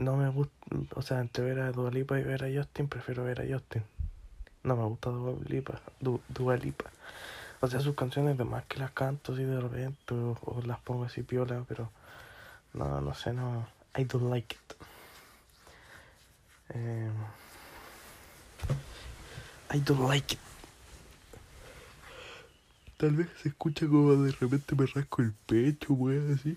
no 0.00 0.16
me 0.16 0.30
gusta, 0.30 0.54
o 0.94 1.02
sea, 1.02 1.20
entre 1.20 1.44
ver 1.44 1.60
a 1.60 1.72
Dualipa 1.72 2.18
y 2.18 2.22
ver 2.22 2.42
a 2.44 2.48
Justin, 2.52 2.88
prefiero 2.88 3.22
ver 3.22 3.42
a 3.42 3.44
Justin. 3.46 3.84
No 4.64 4.74
me 4.74 4.84
gusta 4.84 5.10
Dualipa, 5.10 5.78
du, 6.00 6.20
Dualipa. 6.28 6.90
O 7.60 7.68
sea, 7.68 7.80
sus 7.80 7.94
canciones 7.94 8.38
de 8.38 8.44
más 8.44 8.64
que 8.64 8.78
las 8.78 8.90
canto 8.92 9.34
así 9.34 9.44
de 9.44 9.60
repente 9.60 10.14
o, 10.14 10.62
las 10.64 10.80
pongo 10.80 11.04
así 11.04 11.22
piola, 11.22 11.64
pero 11.68 11.90
no, 12.72 13.00
no 13.02 13.14
sé, 13.14 13.34
no. 13.34 13.66
I 13.96 14.04
don't 14.04 14.30
like 14.30 14.56
it. 14.56 14.76
Eh, 16.70 17.10
I 19.74 19.80
don't 19.80 20.08
like 20.08 20.34
it. 20.34 20.40
Tal 22.96 23.10
vez 23.16 23.28
se 23.42 23.50
escucha 23.50 23.86
como 23.86 24.14
de 24.16 24.32
repente 24.32 24.74
me 24.74 24.86
rasco 24.86 25.20
el 25.20 25.32
pecho, 25.46 25.92
wey, 25.92 26.34
así. 26.34 26.56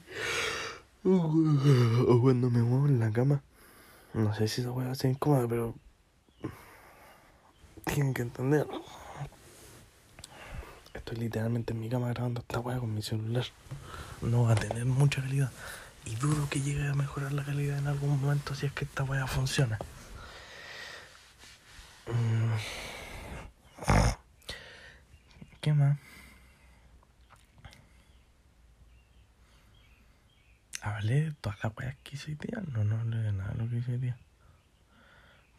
O 1.05 2.19
cuando 2.21 2.49
me 2.49 2.61
muevo 2.61 2.87
en 2.87 2.99
la 2.99 3.11
cama. 3.11 3.41
No 4.13 4.33
sé 4.33 4.47
si 4.47 4.61
esa 4.61 4.71
weá 4.71 4.87
va 4.87 4.93
a 4.93 4.95
ser 4.95 5.11
incómoda, 5.11 5.47
pero. 5.47 5.75
Tienen 7.85 8.13
que 8.13 8.21
entender. 8.21 8.67
Estoy 10.93 11.17
literalmente 11.17 11.73
en 11.73 11.81
mi 11.81 11.89
cama 11.89 12.09
grabando 12.09 12.41
esta 12.41 12.59
weá 12.59 12.77
con 12.79 12.93
mi 12.93 13.01
celular. 13.01 13.45
No 14.21 14.43
va 14.43 14.53
a 14.53 14.55
tener 14.55 14.85
mucha 14.85 15.21
calidad. 15.21 15.51
Y 16.05 16.15
dudo 16.15 16.47
que 16.49 16.61
llegue 16.61 16.87
a 16.87 16.93
mejorar 16.93 17.33
la 17.33 17.43
calidad 17.43 17.77
en 17.77 17.87
algún 17.87 18.21
momento 18.21 18.55
si 18.55 18.65
es 18.67 18.71
que 18.71 18.85
esta 18.85 19.03
weá 19.03 19.27
funciona. 19.27 19.79
Mm. 22.07 22.53
¿Qué 25.59 25.73
más? 25.73 25.97
Hablé 30.83 31.21
de 31.21 31.31
todas 31.31 31.63
las 31.63 31.73
weas 31.77 31.95
que 32.03 32.15
hice 32.15 32.31
hoy. 32.31 32.63
No, 32.73 32.83
no 32.83 32.99
hablé 32.99 33.17
de 33.17 33.31
nada 33.31 33.51
de 33.53 33.63
lo 33.63 33.69
que 33.69 33.77
hice 33.77 33.93
hoy 33.93 33.97
día. 33.99 34.17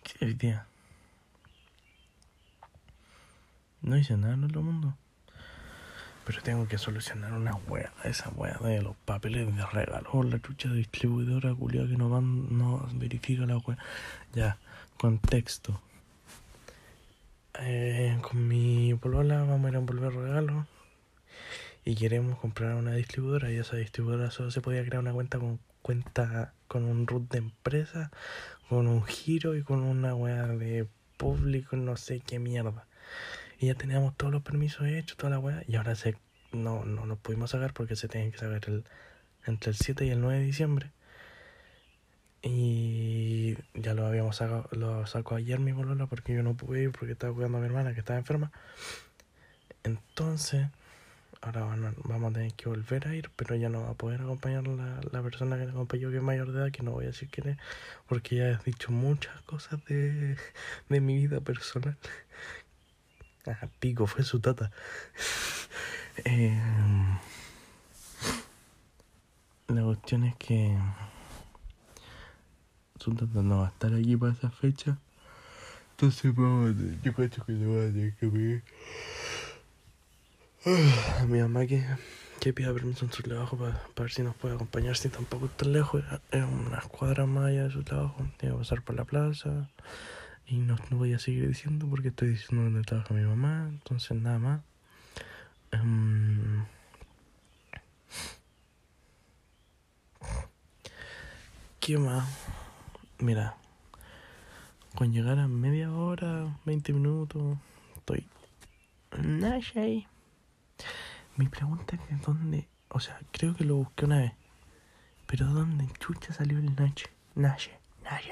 ¿Qué 0.03 0.27
hoy 0.27 0.35
día? 0.35 0.67
No 3.81 3.97
hice 3.97 4.17
nada 4.17 4.35
en 4.35 4.45
otro 4.45 4.63
mundo. 4.63 4.97
Pero 6.27 6.43
tengo 6.43 6.69
que 6.69 6.79
solucionar 6.79 7.33
una 7.33 7.55
wea, 7.55 7.93
esa 8.05 8.31
wea 8.31 8.59
de 8.59 8.83
los 8.83 8.97
papeles 9.05 9.55
de 9.55 9.67
regalo. 9.67 10.23
La 10.23 10.41
chucha 10.41 10.71
distribuidora 10.71 11.55
culiada 11.55 11.89
que 11.89 11.97
no 11.97 12.09
van, 12.09 12.57
no 12.57 12.87
verifica 12.95 13.47
la 13.47 13.59
wea. 13.59 13.79
Ya, 14.35 14.59
contexto. 14.99 15.81
Eh, 17.61 18.19
con 18.23 18.49
mi 18.49 18.95
polola 18.95 19.43
vamos 19.43 19.67
a 19.67 19.69
ir 19.71 19.77
a 19.77 19.79
envolver 19.79 20.13
regalos 20.13 20.67
y 21.85 21.95
queremos 21.97 22.39
comprar 22.39 22.75
una 22.77 22.95
distribuidora 22.95 23.51
y 23.53 23.57
esa 23.57 23.77
distribuidora 23.77 24.31
solo 24.31 24.51
se 24.51 24.61
podía 24.61 24.85
crear 24.85 25.01
una 25.01 25.13
cuenta 25.13 25.39
con 25.39 25.61
cuenta 25.83 26.55
con 26.67 26.85
un 26.85 27.07
root 27.07 27.31
de 27.31 27.39
empresa, 27.39 28.11
con 28.71 28.87
un 28.87 29.05
giro 29.05 29.55
y 29.55 29.63
con 29.63 29.83
una 29.83 30.15
weá 30.15 30.47
de 30.47 30.89
público, 31.19 31.77
no 31.77 31.97
sé 31.97 32.21
qué 32.21 32.39
mierda. 32.39 32.87
Y 33.59 33.67
ya 33.67 33.75
teníamos 33.75 34.17
todos 34.17 34.33
los 34.33 34.43
permisos 34.43 34.87
hechos, 34.87 35.19
toda 35.19 35.31
la 35.31 35.39
weá, 35.39 35.63
y 35.69 35.77
ahora 35.77 35.95
se 35.95 36.17
no, 36.53 36.85
no 36.85 37.05
nos 37.05 37.19
pudimos 37.19 37.51
sacar 37.51 37.75
porque 37.75 37.97
se 37.97 38.09
tienen 38.09 38.33
que 38.33 38.39
sacar 38.39 38.63
el, 38.67 38.85
entre 39.47 39.71
el 39.71 39.77
7 39.77 40.07
y 40.07 40.11
el 40.11 40.21
9 40.21 40.39
de 40.39 40.45
diciembre. 40.45 40.91
Y 42.43 43.57
ya 43.75 43.95
lo 43.95 44.07
habíamos 44.07 44.37
sacado, 44.37 44.69
lo 44.73 45.07
sacó 45.07 45.35
ayer 45.35 45.59
mi 45.61 45.73
bolola 45.73 46.07
porque 46.07 46.35
yo 46.35 46.43
no 46.43 46.55
pude 46.55 46.83
ir 46.83 46.93
porque 46.93 47.13
estaba 47.13 47.33
cuidando 47.35 47.59
a 47.59 47.61
mi 47.61 47.67
hermana 47.67 47.95
que 47.95 48.01
estaba 48.01 48.19
enferma. 48.19 48.53
Entonces, 49.83 50.69
ahora 51.45 51.93
vamos 52.05 52.31
a 52.31 52.35
tener 52.35 52.55
que 52.55 52.69
volver 52.71 53.07
a 53.07 53.15
ir, 53.15 53.31
pero 53.37 53.55
ya 53.55 53.69
no 53.69 53.83
va 53.83 53.91
a 53.91 53.95
poder 53.95 54.23
acompañar 54.23 54.67
la, 54.67 55.01
la 55.13 55.23
persona 55.23 55.59
que 55.59 55.67
le 55.67 55.73
acompañó 55.73 56.11
que 56.11 56.17
es 56.17 56.23
mayor 56.23 56.53
de 56.53 56.61
edad, 56.61 56.71
que 56.71 56.83
no 56.83 56.93
voy 56.93 57.05
a 57.05 57.09
decir 57.09 57.29
quién 57.31 57.49
es, 57.49 57.59
porque 58.09 58.37
ya 58.37 58.51
has 58.51 58.65
dicho 58.65 58.91
muchas 58.91 59.43
cosas 59.43 59.85
de, 59.85 60.37
de 60.89 61.01
mi 61.01 61.17
vida 61.19 61.41
personal. 61.41 61.97
Ah, 63.47 63.69
pico, 63.79 64.07
fue 64.07 64.25
su 64.25 64.41
tata. 64.41 64.71
eh, 66.25 66.59
la 69.69 69.83
cuestión 69.83 70.25
es 70.25 70.35
que 70.37 70.79
su 72.99 73.15
tata 73.15 73.43
no 73.43 73.59
va 73.59 73.67
a 73.67 73.71
estar 73.71 73.93
aquí 73.93 74.17
para 74.17 74.33
esa 74.33 74.49
fecha. 74.49 74.97
Entonces 75.91 76.23
yo 76.23 76.35
creo 76.35 77.29
que 77.29 77.53
le 77.53 77.67
voy 77.67 77.87
a 77.87 77.93
tener 77.93 78.15
que 78.15 78.29
pedir 78.29 78.65
mi 81.29 81.41
mamá 81.41 81.67
que, 81.67 81.85
que 82.41 82.55
pida 82.55 82.73
permiso 82.73 83.05
en 83.05 83.13
su 83.13 83.23
trabajo 83.23 83.59
para, 83.59 83.83
ver 83.97 84.11
si 84.11 84.23
nos 84.23 84.35
puede 84.35 84.55
acompañar, 84.55 84.97
si 84.97 85.11
tampoco 85.11 85.45
está 85.47 85.67
lejos, 85.67 86.03
es 86.31 86.43
unas 86.43 86.87
cuadras 86.87 87.29
más 87.29 87.47
allá 87.47 87.65
de 87.65 87.71
su 87.71 87.83
trabajo, 87.83 88.27
tiene 88.39 88.55
que 88.55 88.59
pasar 88.61 88.81
por 88.83 88.97
la 88.97 89.05
plaza. 89.05 89.69
Y 90.47 90.57
no, 90.57 90.77
voy 90.91 91.13
a 91.13 91.19
seguir 91.19 91.47
diciendo 91.47 91.87
porque 91.89 92.09
estoy 92.09 92.31
diciendo 92.31 92.65
dónde 92.65 92.83
trabaja 92.83 93.13
mi 93.13 93.23
mamá, 93.23 93.69
entonces 93.69 94.17
nada 94.17 94.39
más. 94.39 94.61
Um, 95.73 96.65
¿Qué 101.81 101.99
más? 101.99 102.27
Mira, 103.19 103.57
con 104.95 105.13
llegar 105.13 105.39
a 105.39 105.47
media 105.47 105.93
hora, 105.93 106.57
20 106.65 106.93
minutos, 106.95 107.59
estoy. 107.97 108.27
Nashay. 109.23 110.07
Mi 111.37 111.49
pregunta 111.49 111.97
es 111.97 112.23
dónde. 112.23 112.69
O 112.89 113.01
sea, 113.01 113.19
creo 113.33 113.55
que 113.55 113.65
lo 113.65 113.77
busqué 113.77 114.05
una 114.05 114.19
vez. 114.19 114.33
Pero 115.27 115.47
¿dónde 115.47 115.89
chucha 115.99 116.33
salió 116.33 116.59
el 116.59 116.75
Nash? 116.77 117.05
Nash, 117.35 117.69
Nash. 118.05 118.29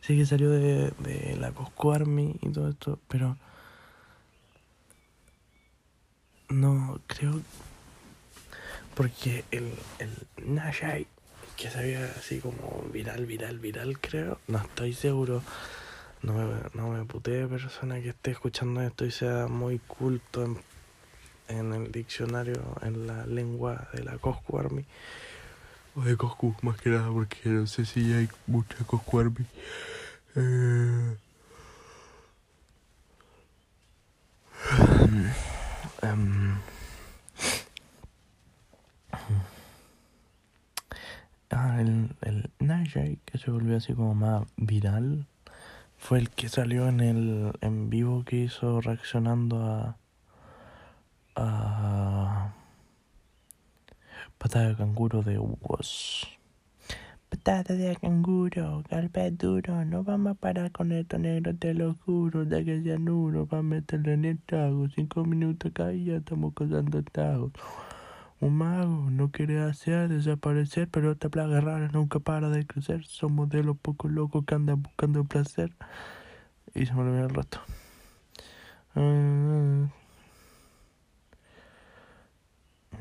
Sí 0.00 0.16
que 0.16 0.26
salió 0.26 0.50
de, 0.50 0.90
de 0.98 1.36
la 1.38 1.52
Cosco 1.52 1.92
Army 1.92 2.36
y 2.42 2.50
todo 2.50 2.68
esto, 2.68 2.98
pero 3.08 3.36
no 6.48 7.00
creo 7.06 7.40
porque 8.94 9.44
el, 9.50 9.72
el 9.98 10.10
Nashai 10.44 11.06
que 11.56 11.70
se 11.70 11.78
veía 11.78 12.04
así 12.16 12.40
como 12.40 12.84
viral, 12.92 13.26
viral, 13.26 13.58
viral, 13.58 13.98
creo, 14.00 14.38
no 14.48 14.58
estoy 14.58 14.92
seguro. 14.94 15.42
No 16.22 16.34
me, 16.34 16.44
no 16.74 16.88
me 16.88 17.04
putee 17.04 17.46
persona 17.46 18.00
que 18.00 18.10
esté 18.10 18.30
escuchando 18.30 18.80
esto 18.80 19.04
y 19.04 19.10
sea 19.10 19.48
muy 19.48 19.78
culto 19.80 20.44
en, 20.44 20.58
en 21.48 21.72
el 21.72 21.92
diccionario, 21.92 22.62
en 22.82 23.06
la 23.06 23.26
lengua 23.26 23.88
de 23.92 24.04
la 24.04 24.18
Army. 24.58 24.84
O 25.94 26.00
de 26.02 26.16
Coscu, 26.16 26.54
más 26.62 26.80
que 26.80 26.90
nada, 26.90 27.10
porque 27.10 27.48
no 27.50 27.66
sé 27.66 27.84
si 27.84 28.12
hay 28.12 28.28
mucha 28.46 28.76
Coscu. 28.84 29.32
Eh... 30.36 31.16
Um, 36.02 36.58
ah, 41.50 41.80
el, 41.80 42.16
el 42.22 42.50
Najay, 42.58 43.18
que 43.24 43.38
se 43.38 43.50
volvió 43.50 43.76
así 43.76 43.94
como 43.94 44.14
más 44.14 44.44
viral, 44.56 45.26
fue 45.98 46.18
el 46.18 46.30
que 46.30 46.48
salió 46.48 46.88
en 46.88 47.00
el 47.00 47.52
en 47.60 47.88
vivo 47.90 48.24
que 48.24 48.36
hizo 48.36 48.80
reaccionando 48.80 49.64
a 49.64 49.96
patada 54.52 54.68
de 54.68 54.76
canguro 54.76 55.22
de 55.22 55.38
Woz. 55.38 56.26
Patata 57.30 57.72
de 57.72 57.96
canguro, 57.96 58.82
carpet 58.86 59.32
duro, 59.38 59.82
no 59.86 60.04
vamos 60.04 60.32
a 60.32 60.34
parar 60.34 60.70
con 60.70 60.92
esto 60.92 61.16
negro, 61.16 61.56
te 61.56 61.72
lo 61.72 61.94
juro, 62.04 62.44
de 62.44 62.62
que 62.62 62.82
sea 62.82 62.98
nulo, 62.98 63.46
para 63.46 63.62
meterle 63.62 64.12
en 64.12 64.26
el 64.26 64.38
trago, 64.40 64.90
cinco 64.90 65.24
minutos 65.24 65.70
acá 65.70 65.94
y 65.94 66.04
ya 66.04 66.16
estamos 66.16 66.52
cazando 66.52 67.02
tagos. 67.02 67.52
Un 68.40 68.58
mago 68.58 69.08
no 69.10 69.30
quiere 69.30 69.62
hacer 69.62 70.10
desaparecer, 70.10 70.86
pero 70.88 71.12
esta 71.12 71.30
plaga 71.30 71.62
rara 71.62 71.88
nunca 71.88 72.18
para 72.18 72.50
de 72.50 72.66
crecer. 72.66 73.06
Somos 73.06 73.48
de 73.48 73.62
los 73.62 73.78
pocos 73.78 74.10
locos 74.10 74.44
que 74.44 74.54
andan 74.54 74.82
buscando 74.82 75.24
placer. 75.24 75.72
Y 76.74 76.84
se 76.84 76.92
me 76.92 77.00
olvidó 77.00 77.24
el 77.24 77.30
rato. 77.30 77.60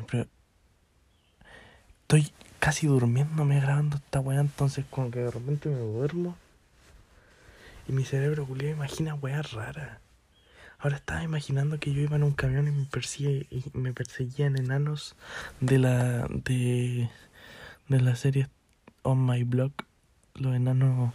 Pero 0.10 0.30
estoy 2.12 2.34
casi 2.60 2.88
durmiéndome 2.88 3.62
grabando 3.62 3.95
esta 3.95 4.19
weá, 4.19 4.41
entonces 4.41 4.84
como 4.89 5.10
que 5.12 5.19
de 5.19 5.32
repente 5.32 5.69
me 5.69 5.80
duermo 5.80 6.36
y 7.88 7.93
mi 7.93 8.04
cerebro 8.04 8.45
culiado 8.45 8.76
imagina 8.76 9.15
weá 9.15 9.41
rara. 9.41 10.02
Ahora 10.80 10.97
estaba 10.97 11.24
imaginando 11.24 11.80
que 11.80 11.93
yo 11.93 12.02
iba 12.02 12.17
en 12.17 12.24
un 12.24 12.34
camión 12.34 12.67
y 12.67 12.71
me 12.71 12.84
persigue 12.84 13.47
y 13.50 13.63
me 13.71 13.93
perseguían 13.93 14.58
enanos 14.58 15.15
de 15.62 15.80
la 15.80 16.28
de 16.28 17.10
de 17.88 18.02
la 18.02 18.17
serie 18.17 18.50
On 19.04 19.26
My 19.26 19.45
Block, 19.45 19.86
los 20.36 20.54
enanos 20.54 21.13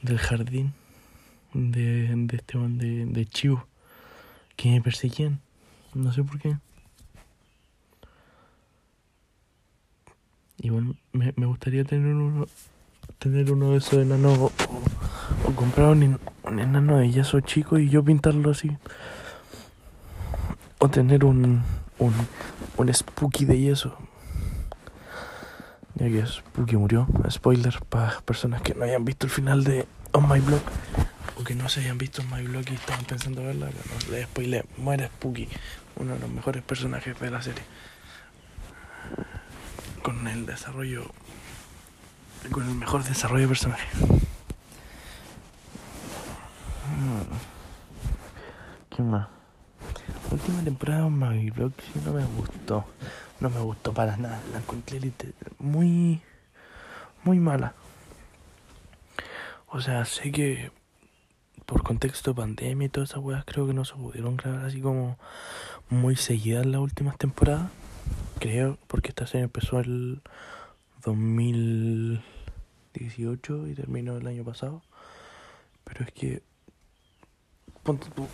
del 0.00 0.16
jardín 0.16 0.72
de, 1.52 2.10
de 2.10 2.36
este 2.36 2.56
de, 2.56 3.04
de 3.04 3.26
Chivo 3.26 3.66
que 4.56 4.70
me 4.70 4.80
perseguían. 4.80 5.40
No 5.92 6.10
sé 6.10 6.24
por 6.24 6.40
qué. 6.40 6.56
Igual 10.62 10.96
me, 11.12 11.34
me 11.36 11.46
gustaría 11.46 11.84
tener 11.84 12.14
uno 12.14 12.46
tener 13.18 13.52
uno 13.52 13.72
de 13.72 13.78
esos 13.78 13.94
enanos 13.94 14.38
o, 14.38 14.52
o 15.46 15.52
comprar 15.54 15.90
un, 15.90 16.18
un, 16.44 16.58
enano 16.58 16.98
de 16.98 17.10
yeso 17.10 17.40
chico 17.40 17.78
y 17.78 17.88
yo 17.88 18.04
pintarlo 18.04 18.50
así. 18.50 18.76
O 20.78 20.88
tener 20.88 21.24
un, 21.24 21.62
un, 21.98 22.12
un 22.76 22.94
Spooky 22.94 23.44
de 23.44 23.60
yeso. 23.60 23.96
Ya 25.94 26.06
que 26.06 26.26
Spooky 26.26 26.76
murió. 26.76 27.06
Spoiler 27.30 27.78
para 27.88 28.20
personas 28.20 28.62
que 28.62 28.74
no 28.74 28.84
hayan 28.84 29.04
visto 29.04 29.26
el 29.26 29.32
final 29.32 29.62
de 29.64 29.86
On 30.12 30.28
My 30.28 30.40
Block. 30.40 30.62
O 31.40 31.44
que 31.44 31.54
no 31.54 31.68
se 31.68 31.80
hayan 31.80 31.98
visto 31.98 32.22
On 32.22 32.30
My 32.30 32.46
Block 32.46 32.70
y 32.70 32.74
estaban 32.74 33.04
pensando 33.04 33.42
verla. 33.42 33.66
Bueno, 33.66 34.10
le 34.10 34.24
spoiler. 34.24 34.66
Muere 34.78 35.06
Spooky. 35.06 35.48
Uno 35.96 36.14
de 36.14 36.20
los 36.20 36.30
mejores 36.30 36.62
personajes 36.62 37.18
de 37.20 37.30
la 37.30 37.42
serie 37.42 37.62
con 40.02 40.26
el 40.26 40.46
desarrollo 40.46 41.04
con 42.50 42.68
el 42.68 42.74
mejor 42.74 43.04
desarrollo 43.04 43.42
de 43.42 43.48
personaje. 43.48 43.86
¿qué 48.90 49.02
más? 49.02 49.28
la 50.28 50.34
última 50.34 50.62
temporada 50.62 51.04
de 51.04 51.10
My 51.10 51.50
Blog 51.50 51.72
no 52.04 52.12
me 52.12 52.24
gustó. 52.24 52.84
No 53.40 53.50
me 53.50 53.60
gustó 53.60 53.92
para 53.92 54.16
nada. 54.16 54.40
La 54.52 54.58
encontré 54.58 55.00
muy 55.58 56.20
muy 57.22 57.38
mala. 57.38 57.74
O 59.68 59.80
sea 59.80 60.04
sé 60.04 60.32
que 60.32 60.70
por 61.64 61.82
contexto 61.82 62.32
de 62.32 62.36
pandemia 62.36 62.86
y 62.86 62.88
todas 62.88 63.10
esas 63.10 63.22
weas 63.22 63.44
creo 63.44 63.66
que 63.66 63.74
no 63.74 63.84
se 63.84 63.94
pudieron 63.94 64.36
grabar 64.36 64.66
así 64.66 64.80
como 64.80 65.16
muy 65.88 66.16
seguidas 66.16 66.66
las 66.66 66.80
últimas 66.80 67.16
temporadas 67.16 67.70
creo, 68.42 68.78
porque 68.88 69.10
esta 69.10 69.28
serie 69.28 69.44
empezó 69.44 69.78
el 69.78 70.20
2018 71.04 73.68
y 73.68 73.74
terminó 73.74 74.16
el 74.16 74.26
año 74.26 74.42
pasado. 74.42 74.82
Pero 75.84 76.04
es 76.04 76.10
que. 76.12 76.42
Ponte 77.84 78.08
tú. 78.10 78.26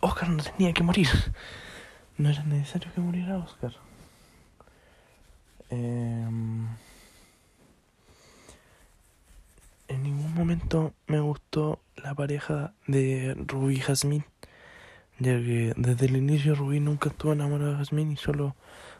Oscar 0.00 0.30
no 0.30 0.42
tenía 0.42 0.72
que 0.72 0.82
morir. 0.82 1.06
No 2.18 2.28
era 2.28 2.42
necesario 2.42 2.92
que 2.92 3.00
muriera 3.00 3.38
Oscar. 3.38 3.72
Eh, 5.70 6.26
en 9.88 10.02
ningún 10.02 10.34
momento 10.34 10.92
me 11.06 11.20
gustó 11.20 11.80
la 11.96 12.14
pareja 12.14 12.74
de 12.88 13.34
Ruby 13.46 13.76
y 13.76 13.80
Jasmine 13.80 14.26
ya 15.22 15.36
que 15.38 15.72
desde 15.76 16.06
el 16.06 16.16
inicio 16.16 16.56
Rubí 16.56 16.80
nunca 16.80 17.08
estuvo 17.10 17.32
enamorado 17.32 17.72
de 17.72 17.76
Jasmine 17.78 18.14
y 18.14 18.16
solo 18.16 18.56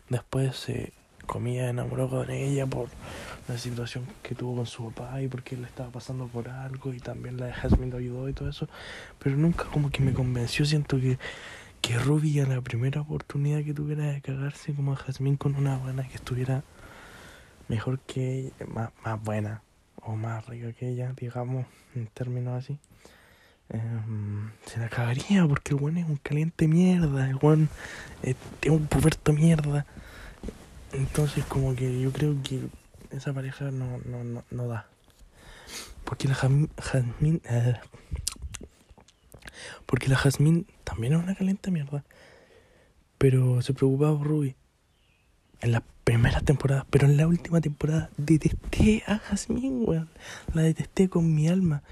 después 0.08 0.54
se 0.54 0.92
comía 1.26 1.68
enamoró 1.68 2.08
con 2.08 2.30
ella 2.30 2.64
por 2.66 2.88
la 3.48 3.58
situación 3.58 4.04
que 4.22 4.36
tuvo 4.36 4.56
con 4.56 4.66
su 4.66 4.92
papá 4.92 5.20
y 5.20 5.26
porque 5.26 5.56
él 5.56 5.64
estaba 5.64 5.90
pasando 5.90 6.28
por 6.28 6.48
algo 6.48 6.92
y 6.92 7.00
también 7.00 7.38
la 7.38 7.46
de 7.46 7.52
Jasmine 7.52 7.90
lo 7.90 7.98
ayudó 7.98 8.28
y 8.28 8.34
todo 8.34 8.48
eso, 8.48 8.68
pero 9.18 9.36
nunca 9.36 9.64
como 9.64 9.90
que 9.90 10.02
me 10.02 10.12
convenció, 10.12 10.64
siento 10.64 10.98
que, 11.00 11.18
que 11.80 11.98
Ruby 11.98 12.38
a 12.38 12.46
la 12.46 12.60
primera 12.60 13.00
oportunidad 13.00 13.64
que 13.64 13.74
tuviera 13.74 14.04
de 14.12 14.20
cagarse 14.20 14.74
como 14.74 14.92
a 14.92 14.96
Jazmín 14.96 15.36
con 15.36 15.56
una 15.56 15.76
buena 15.78 16.06
que 16.06 16.14
estuviera 16.14 16.62
mejor 17.66 17.98
que 18.00 18.38
ella, 18.38 18.52
más, 18.68 18.90
más 19.04 19.20
buena 19.20 19.62
o 19.96 20.14
más 20.14 20.46
rica 20.46 20.72
que 20.72 20.88
ella, 20.88 21.12
digamos, 21.16 21.66
en 21.96 22.06
términos 22.06 22.62
así. 22.62 22.78
Em, 23.68 24.50
se 24.66 24.78
la 24.78 24.88
cagaría 24.88 25.46
porque 25.46 25.74
el 25.74 25.80
weón 25.80 25.98
es 25.98 26.08
un 26.08 26.16
caliente 26.16 26.68
mierda, 26.68 27.28
el 27.28 27.36
weón 27.36 27.68
es, 28.22 28.36
un 28.68 28.86
puberto 28.86 29.32
mierda. 29.32 29.86
Entonces 30.92 31.44
como 31.46 31.74
que 31.74 32.00
yo 32.00 32.12
creo 32.12 32.36
que 32.42 32.60
esa 33.10 33.32
pareja 33.32 33.70
no, 33.70 33.98
no, 34.04 34.24
no, 34.24 34.44
no 34.50 34.68
da. 34.68 34.86
Porque 36.04 36.28
la 36.28 36.34
Jazmín 36.34 37.40
eh, 37.44 37.76
porque 39.86 40.08
la 40.08 40.16
Jazmín 40.16 40.66
también 40.84 41.12
es 41.12 41.22
una 41.22 41.34
caliente 41.34 41.70
mierda. 41.70 42.04
Pero 43.18 43.62
se 43.62 43.74
preocupaba 43.74 44.22
Ruby. 44.22 44.56
En 45.60 45.72
las 45.72 45.82
primeras 46.04 46.44
temporadas. 46.44 46.86
Pero 46.90 47.06
en 47.06 47.16
la 47.16 47.26
última 47.26 47.60
temporada 47.60 48.10
detesté 48.16 49.02
a 49.06 49.18
Jazmín, 49.18 49.84
weón. 49.86 50.08
La 50.54 50.62
detesté 50.62 51.08
con 51.08 51.34
mi 51.34 51.48
alma. 51.48 51.82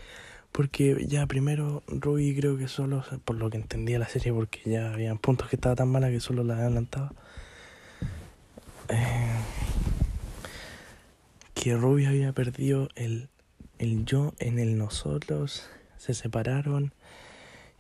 Porque 0.52 1.06
ya 1.06 1.26
primero 1.26 1.82
Ruby 1.86 2.34
creo 2.34 2.58
que 2.58 2.68
solo, 2.68 3.04
por 3.24 3.36
lo 3.36 3.50
que 3.50 3.56
entendía 3.56 3.98
la 3.98 4.08
serie, 4.08 4.32
porque 4.32 4.60
ya 4.64 4.92
habían 4.92 5.18
puntos 5.18 5.48
que 5.48 5.56
estaba 5.56 5.76
tan 5.76 5.88
mala 5.88 6.10
que 6.10 6.20
solo 6.20 6.42
la 6.42 6.56
adelantaba. 6.56 7.12
Eh, 8.88 9.36
que 11.54 11.74
Ruby 11.76 12.06
había 12.06 12.32
perdido 12.32 12.88
el, 12.96 13.28
el 13.78 14.04
yo 14.04 14.34
en 14.38 14.58
el 14.58 14.76
nosotros. 14.76 15.68
Se 15.98 16.14
separaron. 16.14 16.92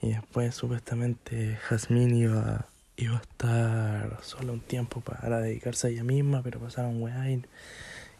Y 0.02 0.10
después 0.10 0.54
supuestamente 0.54 1.58
Jazmín 1.68 2.14
iba, 2.14 2.66
iba 2.96 3.16
a 3.16 3.20
estar 3.20 4.18
solo 4.22 4.52
un 4.52 4.60
tiempo 4.60 5.00
para 5.00 5.40
dedicarse 5.40 5.88
a 5.88 5.90
ella 5.90 6.04
misma, 6.04 6.42
pero 6.42 6.60
pasaron 6.60 7.02
weá 7.02 7.30
y, 7.30 7.42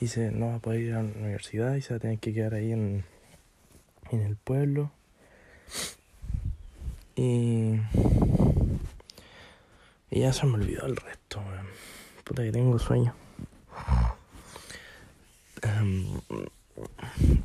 y 0.00 0.08
se 0.08 0.30
no 0.30 0.48
va 0.48 0.56
a 0.56 0.58
poder 0.58 0.80
ir 0.80 0.94
a 0.94 1.02
la 1.02 1.08
universidad 1.08 1.74
y 1.76 1.82
se 1.82 1.94
va 1.94 1.96
a 1.96 2.00
tener 2.00 2.18
que 2.18 2.34
quedar 2.34 2.54
ahí 2.54 2.72
en, 2.72 3.04
en 4.11 4.23
el 4.23 4.37
pueblo. 4.37 4.92
Y, 7.16 7.81
ya 10.11 10.33
se 10.33 10.46
me 10.46 10.55
olvidó 10.55 10.87
el 10.87 10.96
resto, 10.96 11.40
weón. 11.40 11.66
Puta 12.25 12.42
que 12.42 12.53
tengo 12.53 12.79
sueño. 12.79 13.14
Em, 15.62 16.20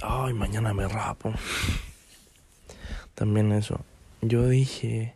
ay, 0.01 0.33
mañana 0.33 0.73
me 0.73 0.87
rapo. 0.87 1.33
También 3.15 3.51
eso. 3.51 3.83
Yo 4.21 4.47
dije 4.47 5.15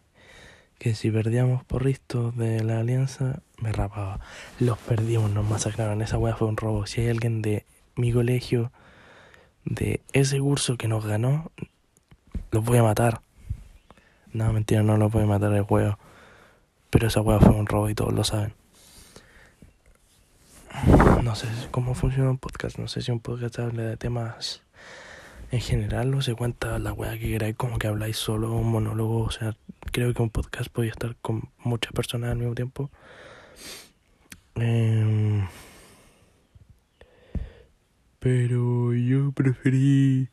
que 0.77 0.95
si 0.95 1.11
perdíamos 1.11 1.63
porristos 1.63 2.35
de 2.37 2.63
la 2.63 2.79
alianza, 2.79 3.41
me 3.57 3.71
rapaba. 3.71 4.19
Los 4.59 4.77
perdimos, 4.77 5.31
nos 5.31 5.47
masacraron. 5.47 6.01
Esa 6.01 6.17
weá 6.17 6.35
fue 6.35 6.47
un 6.47 6.57
robo. 6.57 6.85
Si 6.85 7.01
hay 7.01 7.09
alguien 7.09 7.41
de 7.41 7.65
mi 7.95 8.11
colegio, 8.13 8.71
de 9.65 10.01
ese 10.13 10.39
curso 10.39 10.77
que 10.77 10.87
nos 10.87 11.05
ganó, 11.05 11.51
los 12.51 12.63
voy 12.63 12.77
a 12.77 12.83
matar. 12.83 13.21
No, 14.31 14.51
mentira, 14.53 14.83
no 14.83 14.97
los 14.97 15.11
voy 15.11 15.23
a 15.23 15.27
matar 15.27 15.53
el 15.53 15.65
huevo. 15.67 15.97
Pero 16.89 17.07
esa 17.07 17.21
weá 17.21 17.39
fue 17.39 17.53
un 17.53 17.67
robo 17.67 17.89
y 17.89 17.95
todos 17.95 18.13
lo 18.13 18.23
saben. 18.23 18.53
No 21.23 21.35
sé 21.35 21.47
cómo 21.71 21.93
funciona 21.93 22.29
un 22.29 22.37
podcast. 22.37 22.77
No 22.77 22.87
sé 22.87 23.01
si 23.01 23.11
un 23.11 23.19
podcast 23.19 23.59
habla 23.59 23.83
de 23.83 23.97
temas 23.97 24.61
en 25.51 25.61
general 25.61 26.13
o 26.13 26.21
se 26.21 26.35
cuenta 26.35 26.79
la 26.79 26.93
weá 26.93 27.13
que 27.13 27.29
queráis, 27.29 27.55
como 27.55 27.79
que 27.79 27.87
habláis 27.87 28.17
solo 28.17 28.53
un 28.53 28.71
monólogo. 28.71 29.21
O 29.21 29.31
sea, 29.31 29.55
creo 29.91 30.13
que 30.13 30.21
un 30.21 30.29
podcast 30.29 30.69
podía 30.69 30.91
estar 30.91 31.15
con 31.21 31.49
muchas 31.59 31.93
personas 31.93 32.31
al 32.31 32.37
mismo 32.37 32.55
tiempo. 32.55 32.89
Em, 34.55 35.47
pero 38.19 38.93
yo 38.93 39.31
preferí 39.31 40.27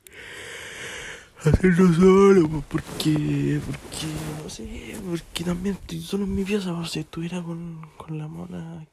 hacerlo 1.45 1.93
solo 1.93 2.65
porque 2.69 3.61
porque 3.65 4.07
no 4.43 4.51
sé 4.51 4.97
porque 5.09 5.45
también 5.45 5.77
estoy 5.77 6.01
solo 6.01 6.25
en 6.25 6.35
mi 6.35 6.45
pieza 6.45 6.75
por 6.75 6.89
si 6.89 7.01
estuviera 7.01 7.43
con, 7.43 7.87
con 7.97 8.19
la 8.19 8.27
mona 8.29 8.87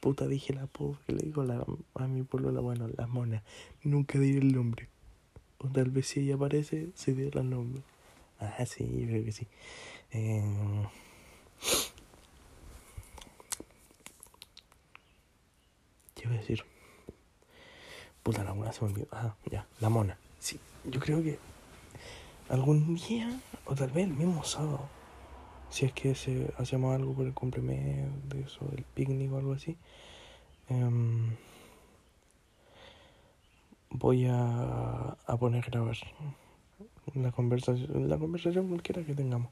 puta 0.00 0.26
dije 0.26 0.52
la 0.54 0.66
pobre 0.66 0.98
le 1.08 1.22
digo 1.26 1.44
la, 1.44 1.64
a 1.94 2.06
mi 2.06 2.22
pueblo 2.22 2.50
la 2.50 2.60
bueno 2.60 2.88
la 2.96 3.06
mona 3.06 3.42
nunca 3.84 4.18
diré 4.18 4.38
el 4.38 4.52
nombre. 4.54 4.88
O 5.58 5.68
tal 5.68 5.90
vez 5.90 6.08
si 6.08 6.20
ella 6.20 6.34
aparece 6.34 6.88
se 6.94 7.14
dirá 7.14 7.40
el 7.40 7.50
nombre. 7.50 7.82
Ah 8.38 8.66
sí 8.66 8.84
yo 8.84 9.06
creo 9.06 9.24
que 9.24 9.32
sí. 9.32 9.46
Em, 10.10 10.82
¿qué 16.14 16.24
iba 16.24 16.34
a 16.34 16.38
decir? 16.38 16.64
Puta 18.22 18.44
la 18.44 18.54
mona 18.54 18.72
se 18.72 18.84
me 18.84 18.90
olvidó 18.90 19.08
ah 19.12 19.34
ya 19.50 19.66
la 19.80 19.88
mona. 19.88 20.18
Sí 20.38 20.58
yo 20.84 21.00
creo 21.00 21.22
que 21.22 21.38
algún 22.48 22.96
día 22.96 23.40
o 23.66 23.74
tal 23.74 23.90
vez 23.90 24.06
el 24.06 24.14
mismo 24.14 24.44
sábado 24.44 24.88
si 25.70 25.86
es 25.86 25.92
que 25.92 26.14
se, 26.14 26.52
hacemos 26.58 26.94
algo 26.94 27.14
por 27.14 27.26
el 27.26 27.32
cumpleaños 27.32 28.10
de 28.28 28.42
eso 28.42 28.64
del 28.66 28.84
picnic 28.94 29.32
o 29.32 29.38
algo 29.38 29.52
así 29.52 29.76
em, 30.68 31.34
voy 33.90 34.26
a, 34.26 35.16
a 35.26 35.36
poner 35.38 35.64
a 35.64 35.70
grabar 35.70 35.96
la 37.14 37.32
conversación 37.32 38.08
la 38.08 38.18
conversación 38.18 38.68
cualquiera 38.68 39.04
que 39.04 39.14
tengamos. 39.14 39.50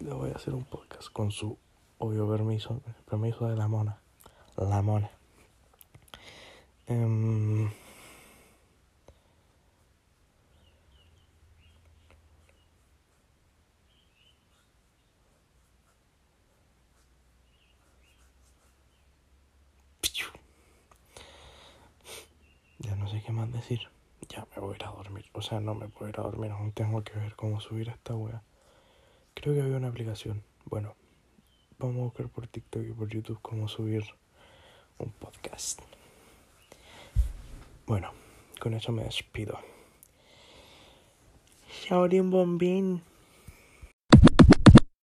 Le 0.00 0.12
voy 0.12 0.30
a 0.30 0.34
hacer 0.34 0.54
un 0.54 0.64
podcast 0.64 1.12
con 1.12 1.30
su 1.30 1.58
obvio 1.98 2.28
permiso 2.28 2.80
permiso 3.08 3.46
de 3.48 3.56
la 3.56 3.68
mona 3.68 3.98
la 4.56 4.82
mona 4.82 5.10
Em, 6.92 7.70
Ya 22.78 22.96
no 22.96 23.08
sé 23.08 23.22
qué 23.24 23.32
más 23.32 23.50
decir. 23.52 23.80
Ya 24.28 24.46
me 24.54 24.60
voy 24.60 24.74
a 24.74 24.76
ir 24.76 24.84
a 24.84 24.90
dormir. 24.90 25.24
O 25.32 25.40
sea, 25.40 25.60
no 25.60 25.74
me 25.74 25.88
puedo 25.88 26.08
ir 26.10 26.20
a 26.20 26.22
dormir. 26.24 26.50
Aún 26.50 26.72
tengo 26.72 27.02
que 27.04 27.12
ver 27.18 27.34
cómo 27.36 27.60
subir 27.60 27.88
esta 27.88 28.14
wea. 28.14 28.42
Creo 29.34 29.54
que 29.54 29.62
había 29.62 29.76
una 29.76 29.88
aplicación. 29.88 30.42
Bueno, 30.66 30.94
vamos 31.78 31.96
a 31.96 32.04
buscar 32.04 32.28
por 32.28 32.46
TikTok 32.48 32.82
y 32.82 32.92
por 32.92 33.08
YouTube 33.08 33.40
cómo 33.40 33.68
subir 33.68 34.04
un 34.98 35.10
podcast. 35.12 35.80
Bueno, 37.86 38.12
con 38.60 38.74
eso 38.74 38.92
me 38.92 39.04
despido. 39.04 39.58
Chao, 41.84 42.08
bombín. 42.30 43.02